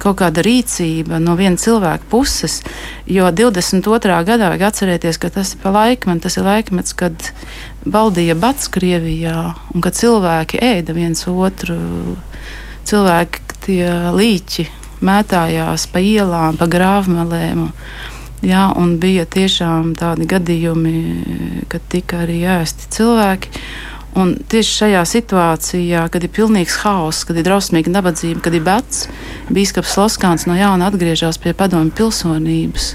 [0.00, 2.60] kaut kāda rīcība no viena cilvēka puses.
[3.10, 4.16] Jo 22.
[4.26, 7.30] gadā vajag atcerēties, ka tas ir pa laikmetu, tas ir laikmets, kad
[7.84, 11.78] valdīja bats Krievijā un kad cilvēki ēda viens otru.
[12.88, 13.86] Cilvēki tie
[14.16, 14.66] līķi
[15.04, 17.68] mētājās pa ielām, pa grāvmelēm.
[18.40, 20.94] Jā, un bija tiešām tādi gadījumi,
[21.68, 23.52] kad tika arī ēsti cilvēki.
[24.18, 29.06] Un tieši šajā situācijā, kad ir pilnīgs haoss, kad ir drausmīga nabadzība, kad ir bats,
[29.54, 32.94] Bīskaps Loskāns no jauna atgriežas pie padomju pilsonības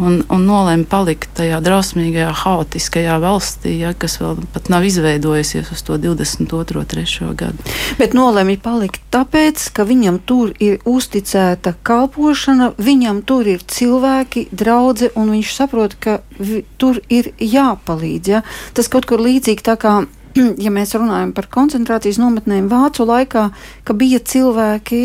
[0.00, 5.82] un, un nolēma palikt tajā drausmīgajā, haotiskajā valstī, ja, kas vēl pat nav izveidojusies uz
[5.86, 6.84] to 22.
[6.92, 7.28] 3.
[7.38, 7.72] gadu.
[8.00, 15.12] Bet nolēma palikt tāpēc, ka viņam tur ir uzticēta kalpošana, viņam tur ir cilvēki, draugi,
[15.18, 18.32] un viņš saprot, ka vi, tur ir jāpalīdz.
[18.32, 18.42] Ja.
[18.76, 20.02] Tas kaut kur līdzīgi tā kā
[20.64, 23.48] ja mēs runājam par koncentrācijas nometnēm vācu laikā,
[23.84, 25.02] ka bija cilvēki,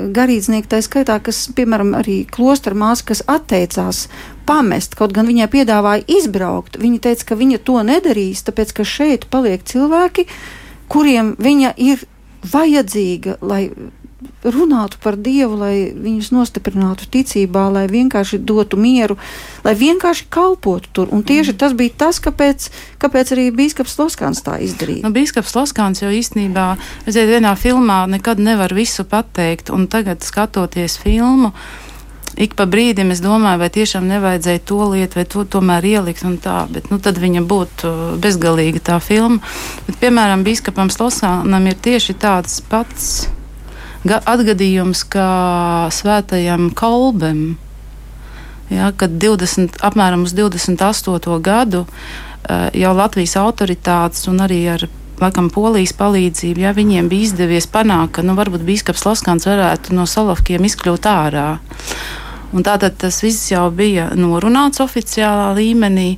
[0.00, 4.06] garīdznieki tā skaitā, kas, piemēram, arī klostra māsa, kas atteicās
[4.48, 9.28] pamest, kaut gan viņai piedāvāja izbraukt, viņa teica, ka viņa to nedarīs, tāpēc, ka šeit
[9.32, 10.26] paliek cilvēki,
[10.90, 12.06] kuriem viņa ir
[12.50, 13.66] vajadzīga, lai
[14.44, 19.18] runātu par Dievu, lai viņus nostiprinātu ticībā, lai vienkārši dotu mieru,
[19.64, 21.10] lai vienkārši kalpotu tur.
[21.12, 22.70] Un tieši tas bija tas, kāpēc,
[23.02, 25.04] kāpēc arī Bīskaps Loskāns tā izdarīja.
[25.06, 26.72] Nu, Bīskaps Loskāns jau īstenībā,
[27.06, 31.54] redziet, vienā filmā nekad nevar visu pateikt, un tagad skatoties filmu.
[32.40, 36.38] Ik pa brīdim es domāju, vai tiešām nevajadzēja to lietu, vai to tomēr ielikt un
[36.40, 37.90] tā, bet nu, tad viņa būtu
[38.22, 39.42] bezgalīga tā filma.
[39.88, 43.26] Bet, piemēram, Bīskapam Slosānam ir tieši tāds pats
[44.08, 47.58] atgadījums, kā svētajam kolbam.
[48.70, 51.40] Ja, kad 20, apmēram uz 28.
[51.42, 54.86] gadu eh, jau Latvijas autoritātes un arī ar
[55.20, 60.06] laikam, polijas palīdzību, ja viņiem bija izdevies panākt, ka nu, varbūt biskups Laskans varētu no
[60.08, 61.48] Salavkiem izkļūt ārā.
[62.54, 66.14] Un tātad tas viss jau bija norunāts oficiālā līmenī,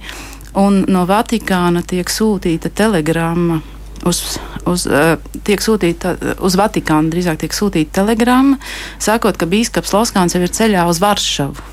[0.61, 3.63] un no Vatikāna tiek sūtīta telegramma
[4.09, 4.23] uz,
[4.69, 5.15] uz, uh,
[5.47, 8.59] tiek sūtīta uz Vatikānu, drīzāk tiek sūtīta telegramma,
[9.03, 11.71] sakot, ka bīskaps Loskāns jau ir ceļā uz Varšavu.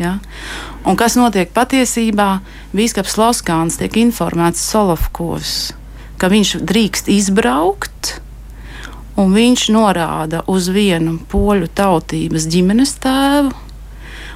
[0.00, 0.18] Ja?
[0.84, 2.40] Un kas notiek patiesībā?
[2.74, 5.72] Bīskaps Loskāns tiek informēts Solovkovs,
[6.18, 8.16] ka viņš drīkst izbraukt,
[9.20, 13.54] un viņš norāda uz vienu poļu tautības ģimenes tēvu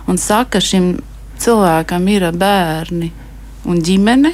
[0.09, 0.93] un saka, ka šim
[1.39, 3.11] cilvēkam ir bērni
[3.69, 4.33] un ģimene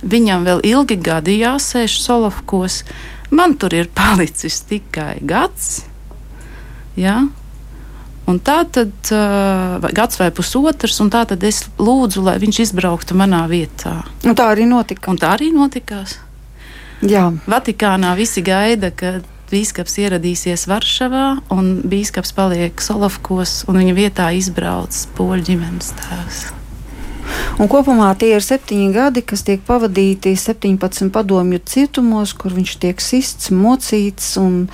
[0.00, 2.82] Viņam vēl ilgi gadi jāsēž Solovkos.
[3.30, 5.84] Man tur ir palicis tikai gads.
[6.98, 7.22] Ja?
[8.30, 13.16] Un tā tad uh, gads vai pusotrs, un tā tad es lūdzu, lai viņš izbrauktu
[13.18, 14.00] manā vietā.
[14.22, 15.10] Un tā arī notika.
[15.10, 16.20] Un tā arī notikās.
[17.00, 17.30] Jā.
[17.48, 19.18] Vatikānā visi gaida, ka
[19.50, 21.26] bīskaps ieradīsies Varšavā,
[21.56, 26.42] un bīskaps paliek Solovkos, un viņa vietā izbrauc poļu ģimenes tēvs.
[27.60, 33.02] Un kopumā tie ir septiņi gadi, kas tiek pavadīti 17 padomju cietumos, kur viņš tiek
[33.04, 34.66] sists, mocīts un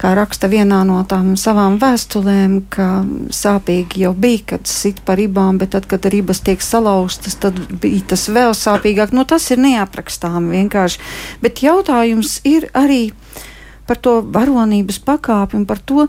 [0.00, 2.88] kā raksta vienā no tām savām vēstulēm, ka
[3.32, 8.02] sāpīgi jau bija, kad sit par ribām, bet tad, kad ribas tiek salauztas, tad bija
[8.14, 9.14] tas vēl sāpīgāk.
[9.14, 11.00] Nu, tas ir neaprakstām vienkārši.
[11.44, 13.12] Bet jautājums ir arī
[13.86, 16.08] par to varonības pakāpi un par to,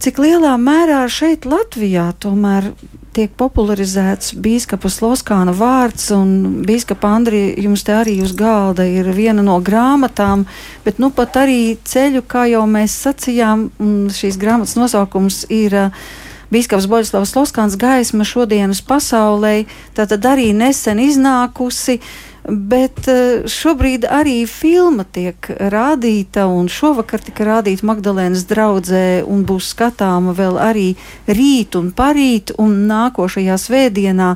[0.00, 2.70] cik lielā mērā šeit Latvijā tomēr
[3.12, 9.44] tiek popularizēts biskupa Sloskāna vārds, un biskupa Andrija jums te arī uz galda ir viena
[9.44, 10.46] no grāmatām,
[10.86, 13.68] bet nu pat arī ceļu, kā jau mēs sacījām,
[14.14, 16.08] šīs grāmatas nosaukums ir uh,
[16.50, 22.00] Bīskaps Boļslavs Loskāns gaisma šodienas pasaulē, tātad arī nesen iznākusi.
[22.00, 29.44] Uh, Bet eh, šobrīd arī filma tiek rādīta, un šovakar tika rādīta Magdalēnas draudzē, un
[29.48, 30.88] būs skatāma vēl arī
[31.28, 34.32] rīt un parīt, un nākošajā svētdienā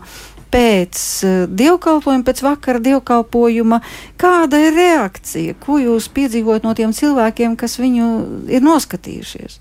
[0.55, 3.81] pēc uh, dievkalpojuma, pēc vakara dievkalpojuma,
[4.21, 8.11] kāda ir reakcija, ko jūs piedzīvojat no tiem cilvēkiem, kas viņu
[8.53, 9.59] ir noskatījušies?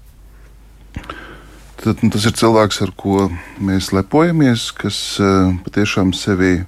[1.83, 3.25] Tad, nu, tas ir cilvēks, ar ko
[3.63, 6.59] mēs lepojamies, kas uh, patiešām sevi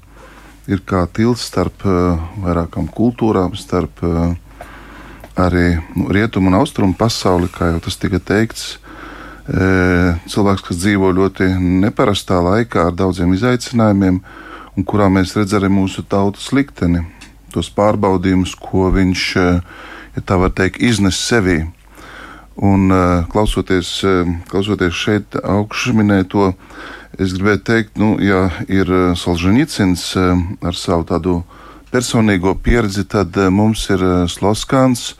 [0.71, 4.33] ir kā tilts starp uh, vairākām kultūrām, starp uh,
[5.37, 8.75] arī nu, rietumu un austrumu pasauli, kā jau tas tika teikts.
[9.45, 11.51] Uh, cilvēks, kas dzīvo ļoti
[11.85, 14.19] neparastā laikā, ar daudziem izaicinājumiem,
[14.75, 17.05] un kurā mēs redzam arī mūsu tautas likteni,
[17.53, 19.25] tos pārbaudījumus, ko viņš,
[20.17, 21.61] ja tā var teikt, iznes sevī.
[22.55, 22.87] Un
[23.31, 23.89] klausoties,
[24.49, 26.53] klausoties šeit augšas minēto,
[27.15, 31.35] Es gribēju teikt, nu, ja ir eh, Solženicins eh, ar savu tādu
[31.87, 35.13] personīgo pieredzi, tad eh, mums ir Sloskāns,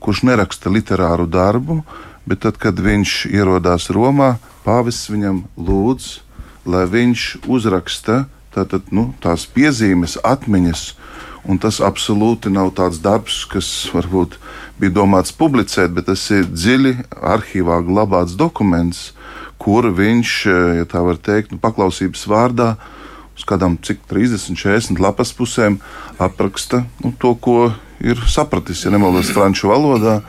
[0.00, 1.82] kurš neraksta literāru darbu,
[2.24, 6.08] bet tad, kad viņš ierodās Romā, pāvests viņam lūdz,
[6.72, 8.22] lai viņš uzraksta
[8.56, 10.88] tātad, nu, tās piezīmes, atmiņas.
[11.44, 14.38] Un tas absolūti nav tāds darbs, kas varbūt
[14.80, 19.10] bija domāts publicēt, bet tas ir dziļi arhīvā glabāts dokuments,
[19.62, 22.74] kur viņš, eh, ja tā var teikt, nu, paklausības vārdā
[23.36, 25.78] uz kādām cik 30, 40 lapas pusēm
[26.20, 30.20] apraksta nu, to, ko ir sapratis, ja nemaldos franču valodā.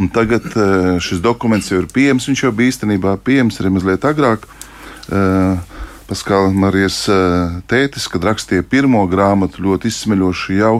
[0.00, 2.26] Un tagad eh, šis dokuments jau ir pieejams.
[2.28, 4.48] Viņš jau bija īstenībā pieejams arī mazliet agrāk.
[5.10, 5.68] Eh,
[6.10, 7.04] Paskāla Marijas
[7.70, 10.72] tētis, kad rakstīja pirmo grāmatu, ļoti izsmeļoši jau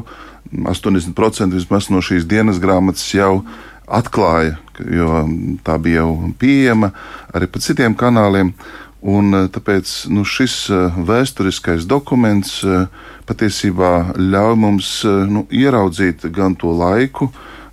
[0.50, 3.44] 80% vismaz no šīs dienas grāmatas jau
[3.86, 4.56] atklāja,
[4.88, 5.24] jo
[5.66, 6.92] tā bija jau pieejama
[7.34, 8.54] arī pa citiem kanāliem.
[9.00, 12.84] Un, eh, tāpēc nu, šis eh, vēsturiskais dokuments eh,
[13.24, 17.30] patiesībā ļauj mums nu, ieraudzīt gan to laiku,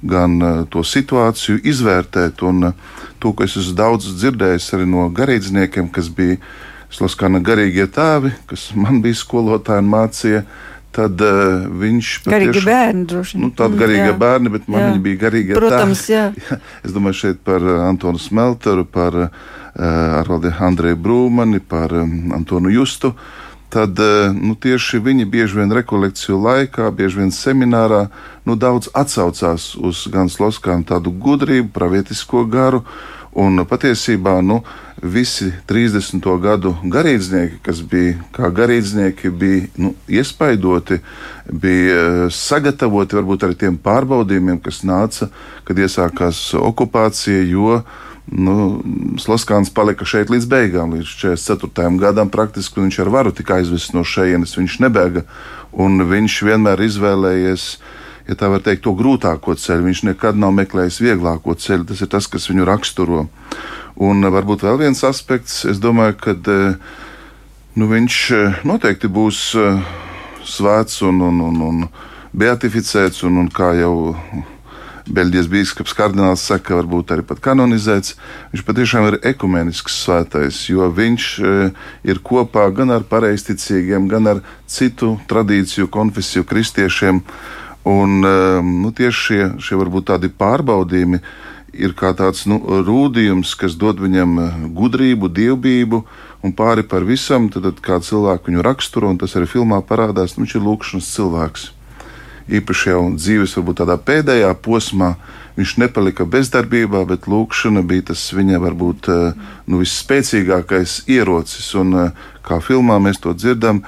[0.07, 0.37] gan
[0.69, 2.43] to situāciju, izvērtēt.
[2.45, 2.71] Un
[3.19, 6.37] to, ko es esmu daudz dzirdējis arī no garīdzniekiem, kas bija
[6.93, 10.43] Slaskana garīgie tēvi, kas man bija skolotāji un mācīja,
[10.95, 13.45] tad uh, viņš garīgi bērni droši vien.
[13.45, 14.91] Nu, tādi garīgi bērni, bet man jā.
[14.91, 16.13] viņi bija garīgi Protams, tā.
[16.13, 16.23] jā.
[16.47, 16.59] jā.
[16.87, 19.27] Es domāju šeit par uh, Antonu Smelteru, par uh,
[19.77, 23.13] Arvaldi Andreju Brūmani, par um, Antonu Justu.
[23.73, 28.05] Tad uh, nu, tieši viņi bieži vien rekolekciju laikā, bieži vien seminārā
[28.47, 32.85] nu, daudz atsaucās uz gan Sloskām tādu gudrību, pravietisko garu,
[33.35, 36.25] un patiesībā nu, uh, visi 30.
[36.41, 40.99] gadu garīdznieki, kas bija kā garīdznieki, bija nu, iespaidoti,
[41.51, 45.29] bija eh, sagatavoti varbūt arī tiem pārbaudījumiem, kas nāca,
[45.67, 47.81] kad iesākās okupācija, jo
[48.27, 48.81] nu,
[49.21, 51.93] Sloskāns palika šeit līdz beigām, līdz 44.
[52.01, 52.33] gadam.
[52.33, 55.23] Praktiski viņš ar varu tika aizvests no šejienes, viņš nebēga,
[55.77, 57.69] un viņš vienmēr izvēlējies
[58.27, 59.87] ja tā var teikt, to grūtāko ceļu.
[59.87, 61.87] Viņš nekad nav meklējis vieglāko ceļu.
[61.91, 63.27] Tas ir tas, kas viņu raksturo.
[63.97, 66.75] Un eh, varbūt vēl viens aspekts, es domāju, ka eh,
[67.79, 69.41] nu, viņš eh, noteikti būs
[70.47, 71.81] svēts un, un, un, un
[72.37, 73.95] beatificēts, un, un kā jau
[75.07, 78.17] Beļģijas biskups kardināls saka, varbūt arī pat kanonizēts.
[78.51, 81.27] Viņš patiešām ir ekumenisks svētais, jo viņš
[82.11, 87.21] ir kopā gan ar pareizticīgiem, gan ar citu tradīciju, konfesiju kristiešiem.
[87.87, 91.21] Un, nu, tieši šie, šie varbūt tādi pārbaudījumi
[91.77, 96.01] ir kā tāds nu, rūdījums, kas dod viņam eh, gudrību, dievbijību
[96.45, 100.35] un pāri par visam, tad, tad kā cilvēku viņu raksturo, un tas arī filmā parādās,
[100.35, 101.67] nu, viņš ir lūkšanas cilvēks.
[102.47, 105.17] Īpaši jau dzīves, varbūt tādā pēdējā posmā,
[105.57, 111.73] viņš nepalika bezdarbībā, bet lūkšana bija tas viņa varbūt eh, nu, visspēcīgākais ierocis.
[111.79, 113.83] Un, eh, kā filmā mēs to dzirdam,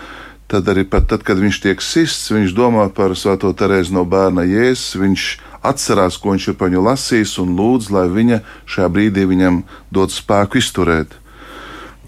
[0.49, 4.47] tad arī pat tad, kad viņš tiek sists, viņš domā par Svēto Terēzu no bērna
[4.49, 4.97] jēzus.
[4.97, 5.29] Viņš
[5.61, 10.13] atcerās, ko viņš ir par viņu lasījis un lūdz, lai viņa šajā brīdī viņam dod
[10.13, 11.13] spēku izturēt.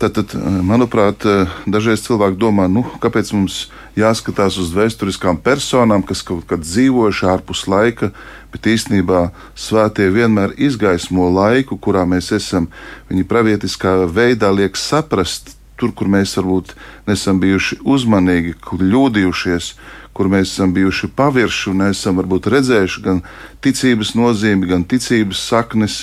[0.02, 0.34] Tad, tad,
[0.66, 1.22] manuprāt,
[1.70, 7.68] dažreiz cilvēki domā, nu, kāpēc mums jāskatās uz vēsturiskām personām, kas kaut kad dzīvojuši ārpus
[7.70, 8.10] laika,
[8.50, 12.72] bet īstenībā svētie vienmēr izgaismo laiku, kurā mēs esam.
[13.14, 16.76] Viņi pravietiskā veidā liek saprast tur, kur mēs varbūt
[17.10, 19.74] nesam bijuši uzmanīgi, kur kļūdījušies,
[20.14, 23.22] kur mēs esam bijuši pavirši un esam varbūt redzējuši gan
[23.66, 26.02] ticības nozīmi, gan ticības saknes.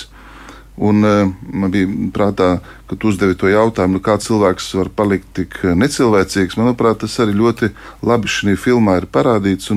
[0.79, 5.27] Un uh, man bija prātā, ka tu uzdevi to jautājumu, nu, kā cilvēks var palikt
[5.35, 6.55] tik necilvēcīgs.
[6.55, 7.73] Manuprāt, tas arī ļoti
[8.07, 9.73] labi šajā filmā ir parādīts.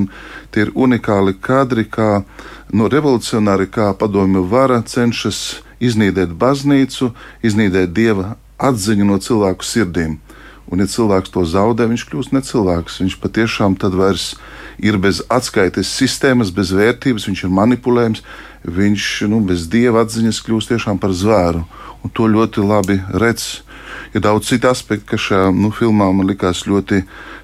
[0.54, 2.22] Tie ir unikāli kadri, kā
[2.70, 5.42] no revolucionāri, kā padomju vara cenšas
[5.82, 7.10] iznīdēt baznīcu,
[7.42, 10.20] iznīdēt dieva atziņu no cilvēku sirdīm.
[10.72, 13.00] Un, ja cilvēks to zaudē, viņš kļūst necilvēks.
[13.02, 14.30] Viņš patiešām tad vairs
[14.80, 18.22] ir bez atskaites sistēmas, bez vērtības, viņš ir manipulējams,
[18.64, 21.66] viņš nu, bez dieva atziņas kļūst tiešām par zvēru.
[22.02, 23.60] Un to ļoti labi redz.
[24.16, 27.02] Ir daudz citu aspektu, kas šajā nu, filmā man likās ļoti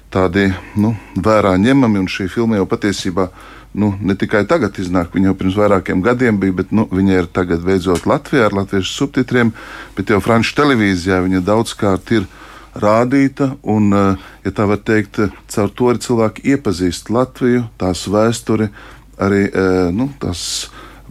[0.09, 0.47] tādi
[0.79, 5.29] nu, vērā ņemami, un šī filma jau patiesībā ir nu, ne tikai tagad iznāk, viņa
[5.29, 9.53] jau pirms vairākiem gadiem bija, bet nu, viņa ir tagad beidzot Latvijā ar latviešu subtitriem,
[9.97, 12.27] bet jau franču televīzijā viņa daudzkārt ir
[12.73, 13.55] rādīta.
[13.63, 14.15] Un, eh,
[14.45, 18.69] ja tā var teikt, caur to arī cilvēki iepazīst Latviju, tās vēsturi,
[19.17, 20.69] arī eh, nu, tās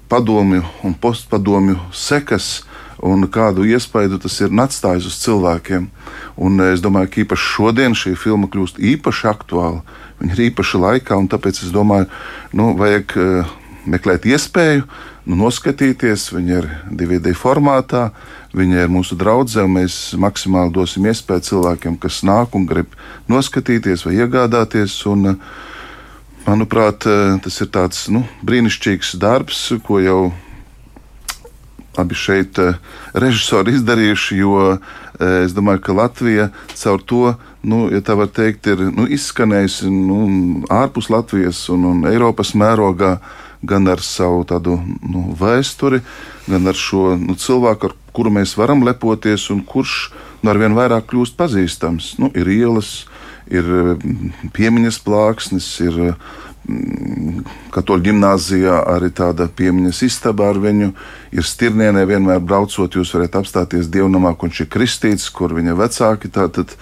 [0.09, 2.65] padomju un postpadomju sekas.
[2.99, 5.87] Un kādu iespaidu tas ir atstājis uz cilvēkiem.
[6.37, 9.83] Un eh, es domāju, ka īpaši šodien šī filma kļūst īpaši aktuāla
[10.19, 12.09] Viņi ir īpaši laikā, un tāpēc es domāju,
[12.59, 13.53] nu, vajag uh,
[13.87, 14.83] meklēt iespēju,
[15.31, 16.29] nu, noskatīties.
[16.35, 18.09] Viņi ir DVD formātā,
[18.57, 22.99] viņi ir mūsu draugi, un mēs maksimāli dosim iespēju cilvēkiem, kas nāk un grib
[23.31, 24.99] noskatīties vai iegādāties.
[25.13, 25.65] Un, uh,
[26.49, 30.21] manuprāt, uh, tas ir tāds nu, brīnišķīgs darbs, ko jau
[31.99, 32.59] abi šeit
[33.19, 34.59] režisori izdarījuši, jo
[35.19, 36.45] es domāju, ka Latvija
[36.79, 37.33] caur to
[37.63, 40.21] nu, ja tā var teikt, ir nu, izskanējusi nu,
[40.73, 43.19] ārpus Latvijas un, un Eiropas mērogā,
[43.63, 46.01] gan ar savu tādu nu, vēsturi,
[46.47, 50.11] gan ar šo nu, cilvēku, ar kuru mēs varam lepoties un kurš
[50.43, 52.13] nu, arvien vairāk kļūst pazīstams.
[52.23, 53.09] Nu, ir ielas,
[53.51, 55.99] ir mm, piemiņas plāksnes, ir
[56.69, 57.43] mm,
[57.75, 60.93] katoļu gimnājā arī tāda piemiņas istaba ar viņu.
[61.35, 66.31] Ir stirnienē vienmēr braucot, jūs varat apstāties dievnamā, kur viņš ir kristīts, kur viņa vecāki
[66.31, 66.79] tātad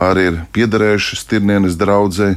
[0.00, 2.34] arī ir piederējuši Stirnienes draudzē,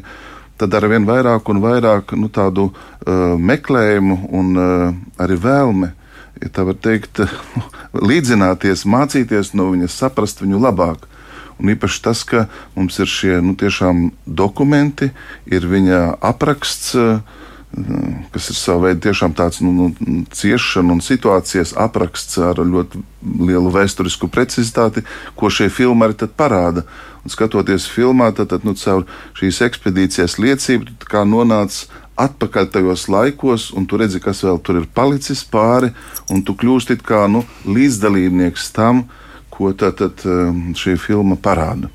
[0.59, 4.91] tad ar vien vairāk un vairāk nu, tādu uh, meklējumu un uh,
[5.23, 5.93] arī vēlme,
[6.43, 7.23] ja tā var teikt,
[8.11, 11.07] līdzināties, mācīties no viņas, saprast viņu labāk.
[11.61, 13.55] Un īpaši tas, ka mums ir šie nu,
[14.25, 15.11] dokumenti,
[15.45, 16.93] ir viņa apraksts.
[16.97, 17.41] Uh,
[18.33, 19.87] kas ir savā veidā tiešām tāds nu, nu,
[20.33, 23.01] ciešana un situācijas apraksts ar ļoti
[23.47, 25.01] lielu vēsturisku precizitāti,
[25.35, 26.85] ko šie filmi arī parāda.
[27.23, 29.07] Un skatoties filmā, tad, tad nu, caur
[29.39, 31.85] šīs ekspedīcijas liecību, kā nonāc
[32.19, 35.93] atpakaļ tajos laikos, un tu redzi, kas vēl tur ir palicis pāri,
[36.29, 39.07] un tu kļūsti kā nu, līdzdalībnieks tam,
[39.53, 41.89] ko tad, tad um, šī filma parāda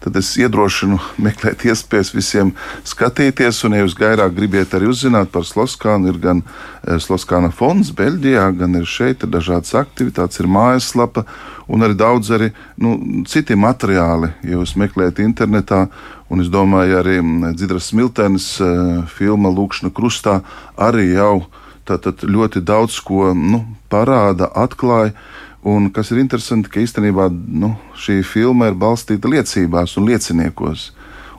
[0.00, 2.52] tad es iedrošinu meklēt iespējas visiem
[2.88, 3.62] skatīties.
[3.66, 8.46] Un, ja jūs gairāk gribiet arī uzzināt par Sloskānu, ir gan eh, Sloskāna fonds Beļģijā,
[8.60, 11.26] gan ir šeit ir dažādas aktivitātes, ir mājaslapa
[11.70, 12.50] un arī daudz arī,
[12.82, 12.96] nu,
[13.30, 15.86] citi materiāli, ja jūs meklējat internetā.
[16.30, 20.40] Un es domāju, arī mm, Dzidras Smiltenes uh, filma Lūkšana krustā
[20.78, 21.48] arī jau
[21.88, 25.14] tātad ļoti daudz ko nu, parāda, atklāja.
[25.62, 30.90] Un kas ir interesanti, ka īstenībā nu, šī filma ir balstīta liecībās un lieciniekos.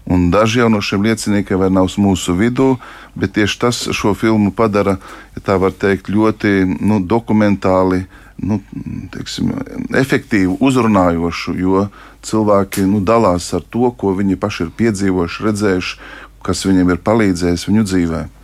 [0.05, 2.75] Un daži jau no šiem lieciniekiem vairs nav mūsu vidū,
[3.17, 4.97] bet tieši tas šo filmu padara,
[5.35, 8.03] ja tā var teikt, ļoti nu, dokumentāli,
[8.41, 8.59] nu,
[9.13, 9.53] teiksim,
[9.97, 11.87] efektīvu, uzrunājošu, jo
[12.25, 15.97] cilvēki nu, dalās ar to, ko viņi paši ir piedzīvojuši, redzējuši,
[16.45, 18.37] kas viņiem ir palīdzējis viņu dzīvēm.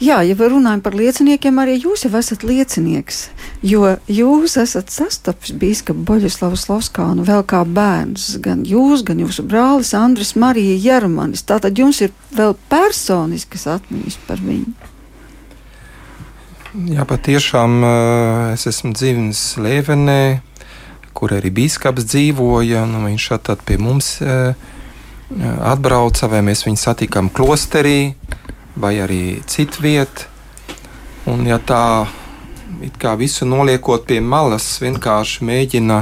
[0.00, 3.26] Jā, ja runājam par lieciniekiem, arī jūs jau esat liecinieks,
[3.62, 9.92] jo jūs esat sastapis biskupu Boļuslavu Slavskānu vēl kā bērns, gan jūs, gan jūsu brālis
[9.96, 11.44] Andris Marija Jermanis.
[11.48, 14.72] Tātad jums ir vēl personiskas atmiņas par viņu.
[16.70, 17.80] Jā, patiešām
[18.54, 20.20] es esmu dzīvis Lēvenē,
[21.18, 22.84] kur arī biskups dzīvoja.
[22.86, 24.20] Nu, viņš tad pie mums
[25.40, 28.14] atbrauca, vai mēs viņu satikām klosterī
[28.78, 30.30] vai arī citu vietu.
[31.26, 32.06] Un, ja tā
[33.00, 36.00] kā visu noliekot pie malas, vienkārši mēģina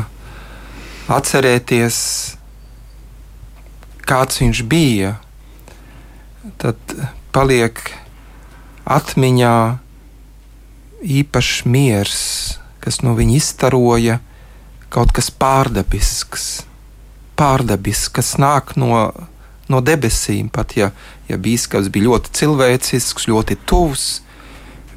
[1.10, 1.98] atcerēties,
[4.08, 5.16] kāds viņš bija,
[6.60, 6.78] tad
[7.34, 7.80] paliek
[8.88, 9.56] atmiņā
[11.18, 12.22] īpašs miers,
[12.82, 14.18] kas no viņa izstaroja,
[14.88, 16.46] kaut kas pārdabisks,
[17.38, 19.10] pārdabisks, kas nāk no,
[19.68, 20.48] no debesīm.
[20.50, 20.90] Pat ja,
[21.28, 24.06] ja biskups bija ļoti cilvēcisks, ļoti tuvs,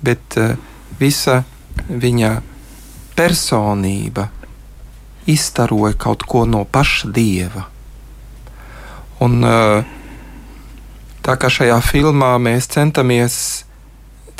[0.02, 0.56] bet uh,
[1.02, 1.42] visa
[1.88, 2.32] viņa
[3.16, 4.28] personība
[5.30, 7.68] izstaroja kaut ko no paša dieva.
[9.22, 9.84] Un, uh,
[11.22, 13.36] tā kā šajā filmā mēs centamies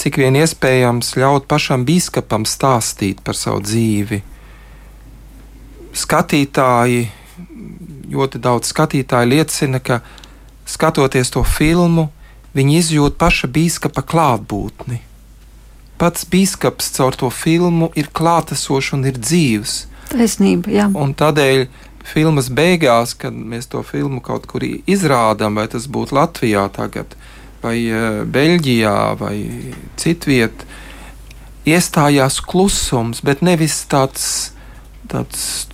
[0.02, 4.22] cik vien iespējams ļaut pašam biskupam stāstīt par savu dzīvi.
[6.02, 7.04] Skatītāji,
[8.10, 10.00] ļoti daudz skatītāju liecina, ka
[10.66, 12.08] skatoties to filmu,
[12.58, 15.02] viņi izjūt paša biskupa klātbūtni.
[16.02, 19.84] Pats biskups caur to filmu ir klātesošs un ir dzīves.
[20.10, 20.88] Taisnība, jā.
[20.98, 21.68] Un tādēļ
[22.04, 27.14] filmas beigās, kad mēs to filmu kaut kur izrādām, vai tas būtu Latvijā tagad,
[27.62, 29.36] vai uh, Beļģijā, vai
[30.02, 30.66] citviet,
[31.70, 34.26] iestājās klusums, bet nevis tāds,
[35.12, 35.68] tāds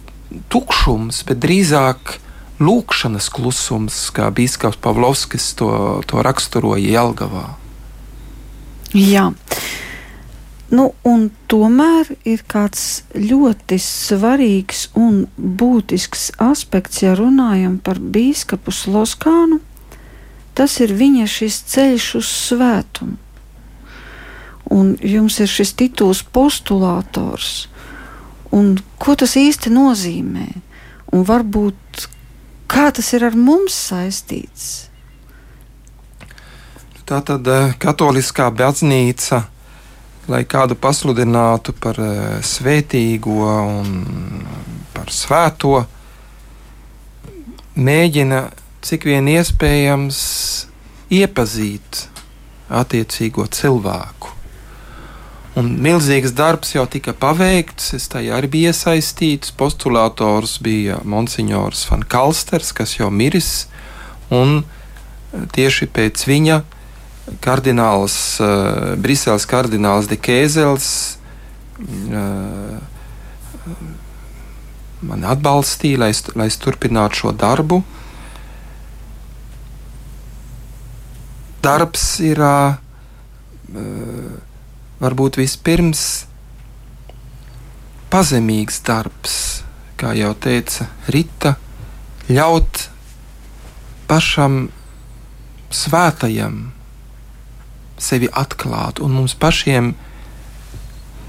[0.51, 2.17] tukšums, bet drīzāk
[2.59, 5.71] lūkšanas klusums, kā Bīskaps Pavlovskis to,
[6.09, 7.47] to raksturoja Jelgavā.
[8.97, 9.29] Jā.
[10.67, 10.89] Nu,
[11.47, 19.61] tomēr ir kāds ļoti svarīgs un būtisks aspekts, ja runājam par biskupu Sloskānu.
[20.57, 23.15] Tas ir viņa šis ceļš uz svētumu.
[24.75, 27.69] Un jums ir šis tituls postulātors.
[28.51, 30.47] Un ko tas īsti nozīmē?
[31.15, 32.07] Un varbūt
[32.67, 34.89] kā tas ir ar mums saistīts?
[37.07, 39.45] Tā tad eh, katoliskā baznīca
[40.27, 44.45] lai kādu pasludinātu par uh, svētīgo un
[44.95, 45.81] par svēto,
[47.77, 48.47] mēģina
[48.87, 50.19] cik vien iespējams
[51.13, 52.07] iepazīt
[52.67, 54.33] attiecīgo cilvēku.
[55.57, 59.55] Un milzīgs darbs jau tika paveikts, es tajā arī biju iesaistīts.
[59.57, 63.65] Postulātors bija Monsignors Van Kalsters, kas jau miris,
[64.29, 64.59] un
[65.55, 66.59] tieši pēc viņa
[67.43, 71.17] kardināls, uh, Briseles kardināls De Kēzels
[71.77, 72.77] uh,
[75.07, 77.81] man atbalstīja, lai es, lai es turpinātu šo darbu.
[81.63, 82.77] Darbs ir uh,
[85.03, 86.03] varbūt vispirms
[88.11, 89.35] pazemīgs darbs,
[89.99, 91.57] kā jau teica Rita,
[92.31, 92.87] ļaut
[94.07, 94.69] pašam
[95.73, 96.76] svētajam
[97.97, 99.93] sevi atklāt, un mums pašiem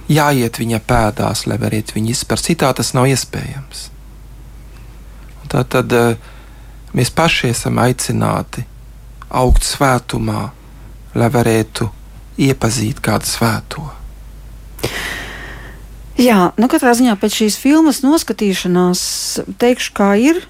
[0.09, 2.49] jāiet viņa pēdās, lai varētu viņu izprast.
[2.49, 3.89] Citā tas nav iespējams.
[5.49, 6.17] Tā tad eh,
[6.97, 8.65] mēs paši esam aicināti
[9.29, 10.49] augt svētumā,
[11.17, 11.89] lai varētu
[12.41, 13.87] iepazīt kādu svēto.
[16.19, 19.01] Jā, nu katrā ziņā pēc šīs filmas noskatīšanās
[19.61, 20.43] teikšu, kā ir.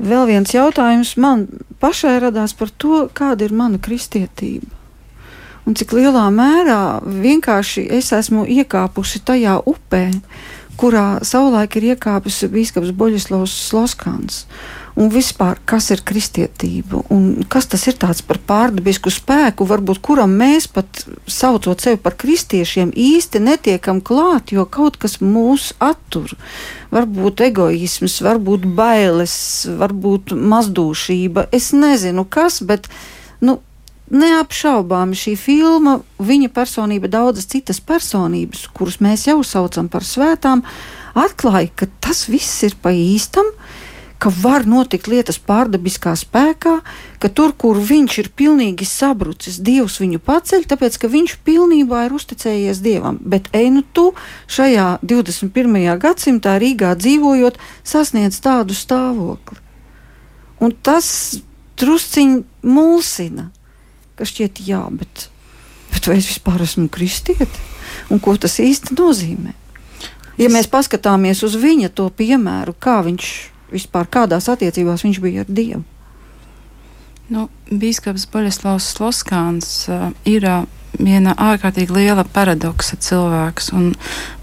[0.00, 1.44] Vēl viens jautājums man
[1.80, 4.79] pašai radās par to, kāda ir mana kristietība
[5.66, 10.06] un cik lielā mērā vienkārši es esmu iekāpusi tajā upē,
[10.80, 14.44] kurā savulaik ir iekāpis Bīskaps Boļislavs Sloskans.
[15.00, 20.32] Un vispār, kas ir kristietība un kas tas ir tāds par pārdabisku spēku, varbūt kuram
[20.40, 26.34] mēs pat saucot sevi par kristiešiem īsti netiekam klāt, jo kaut kas mūs attur.
[26.90, 29.34] Varbūt egoisms, varbūt bailes,
[29.80, 32.90] varbūt mazdūšība, es nezinu kas, bet
[33.40, 33.60] nu,
[34.10, 40.64] neapšaubāmi šī filma, viņa personība, daudzas citas personības, kuras mēs jau saucam par svētām,
[41.18, 43.54] atklāja, ka tas viss ir pa īstam.
[44.20, 46.74] Ka var notikt lietas pārdabiskā spēkā,
[47.22, 52.16] ka tur, kur viņš ir pilnīgi sabrucis, Dievs viņu paceļ, tāpēc ka viņš pilnībā ir
[52.18, 53.16] uzticējies Dievam.
[53.24, 54.10] Bet ej nu tu
[54.44, 55.78] šajā 21.
[56.02, 59.56] gadsimtā Rīgā dzīvojot, sasniedz tādu stāvokli.
[60.60, 61.40] Un tas
[61.80, 63.48] drusciņi mulsina
[64.20, 65.28] ka šķiet, jā, bet,
[65.94, 67.68] bet vai es vispār esmu kristieti?
[68.12, 69.56] Un ko tas īsti nozīmē?
[70.40, 73.30] Ja mēs paskatāmies uz viņa to piemēru, kā viņš
[73.72, 75.82] vispār kādās attiecībās viņš bija ar Dievu.
[77.30, 80.64] Nu, Bīskaps Boļeslavs Sloskāns uh, ir uh,
[80.98, 83.70] viena ārkārtīgi liela paradoksa cilvēks.
[83.76, 83.92] Un,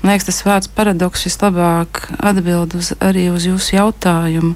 [0.04, 4.54] man liekas, tas vārds paradoks vislabāk atbild uz, arī uz jūsu jautājumu.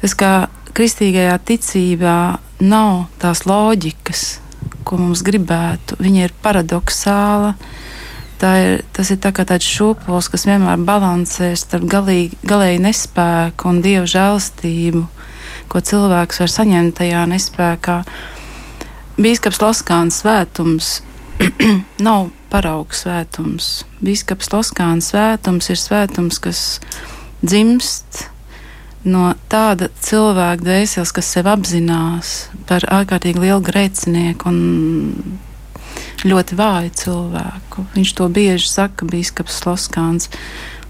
[0.00, 0.32] Tas kā
[0.76, 2.16] kristīgajā ticībā
[2.60, 4.38] nav tās loģikas,
[4.86, 5.98] ko mums gribētu.
[6.00, 7.54] Viņa ir paradoxāla.
[8.36, 13.80] Tā ir, tas ir tā tāds šūpols, kas vienmēr balansē starp galīgi, galēji nespēku un
[13.84, 15.06] dievu žēlstību.
[15.68, 18.04] ko cilvēks var saņemt tajā nespējā.
[19.16, 21.00] Bīskaps Laskāns svētums
[22.06, 23.84] nav paraugs svētums.
[24.04, 26.80] Bīskaps Laskāns svētums ir svētums, kas
[27.42, 28.26] dzimst
[29.06, 32.36] no tāda cilvēka dvēseles, kas sev apzinās
[32.68, 34.58] par ārkārtīgi lielu grēcinieku un
[36.26, 37.86] ļoti vāju cilvēku.
[37.94, 40.30] Viņš to bieži saka, Bīskaps Loskāns.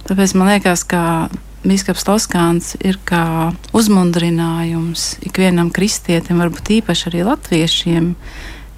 [0.07, 1.29] Tāpēc man liekas, ka
[1.67, 8.13] Bīskaps Loskāns ir kā uzmundrinājums ikvienam kristietim, varbūt īpaši arī latviešiem,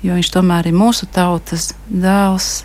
[0.07, 2.65] jo viņš tomēr ir mūsu tautas dēls.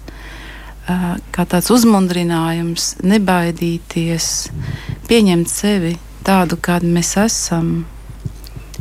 [0.84, 4.32] Kā tāds uzmundrinājums, nebaidīties,
[5.08, 5.94] pieņemt sevi
[6.26, 7.84] tādu, kāda mēs esam,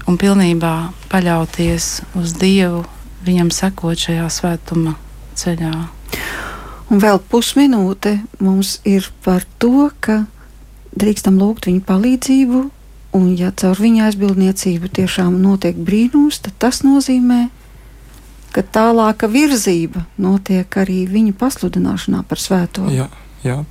[0.06, 0.74] un pilnībā
[1.12, 1.88] paļauties
[2.18, 2.84] uz Dievu,
[3.26, 4.96] viņam sekot šajā svētuma
[5.38, 5.72] ceļā.
[6.92, 10.24] Un vēl pusminūte mums ir par to, ka
[10.92, 12.62] drīkstam lūgt viņa palīdzību,
[13.16, 17.46] un ja caur viņa aizbildniecību tiešām notiek brīnums, tad tas nozīmē,
[18.52, 22.88] ka tālāka virzība notiek arī viņa pasludināšanā par svēto.
[22.92, 23.08] Jā,
[23.44, 23.62] jā.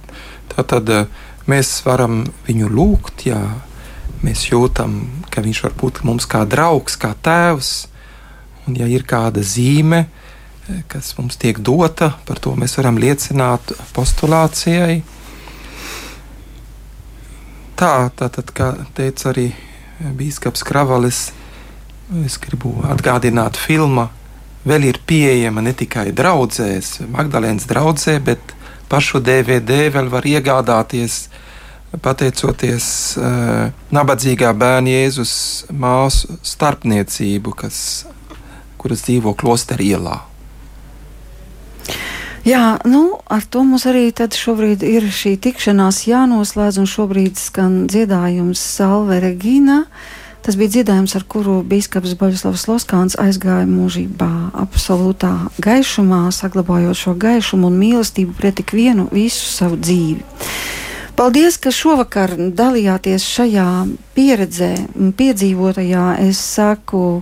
[0.51, 3.39] Tā tad uh, mēs varam viņu lūgt, ja
[4.25, 4.99] mēs jūtam,
[5.33, 7.71] ka viņš var būt mums kā draugs, kā tēvs.
[8.67, 10.05] Un, ja ir kāda zīme,
[10.91, 15.01] kas mums tiek dota, par to mēs varam liecināt postulācijai.
[17.81, 19.47] Tā, tātad, kā teica arī
[20.01, 21.31] Bīskaps Kravalis,
[22.25, 24.11] es gribu atgādināt, filma
[24.67, 28.53] vēl ir pieejama ne tikai draudzēs, Magdalēnas draudzē, bet
[28.91, 31.25] pašu DVD vēl var iegādāties,
[32.03, 32.87] pateicoties
[33.19, 35.33] uh, nabadzīgā bērna Jēzus
[35.71, 37.79] māsu starpniecību, kas,
[38.79, 40.17] kuras dzīvo klostera ielā.
[42.47, 48.57] Jā, nu, ar to mums arī šobrīd ir šī tikšanās jānoslēdz, un šobrīd skan dziedājums
[48.57, 49.83] Salve Regina.
[50.41, 57.69] Tas bija dziedājums, ar kuru biskups Boļslavs Loskāns aizgāja mūžībā, absolūtā gaišumā, saglabājot šo gaišumu
[57.69, 60.25] un mīlestību pret ikvienu visu savu dzīvi.
[61.13, 63.67] Paldies, ka šovakar dalījāties šajā
[64.17, 64.71] pieredzē,
[65.19, 66.05] piedzīvotajā.
[66.25, 67.21] Es saku,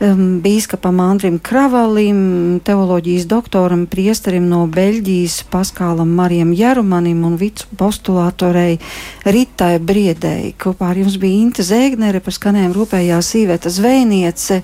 [0.00, 8.78] um, Bīskapam Andrim Kravalim, teoloģijas doktoram, priesterim no Beļģijas, Paskālam Marijam Jerumanim un vicu postulātorei
[9.24, 10.54] Ritai Briedei.
[10.60, 14.62] Kopā ar jums bija Inte Zēgnere, par skanējumu rūpējās Īveta Zvejniece.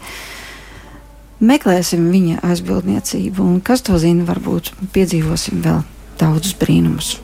[1.44, 5.84] Meklēsim viņa aizbildniecību, un kas to zina, varbūt piedzīvosim vēl
[6.16, 7.16] daudzus brīnumus.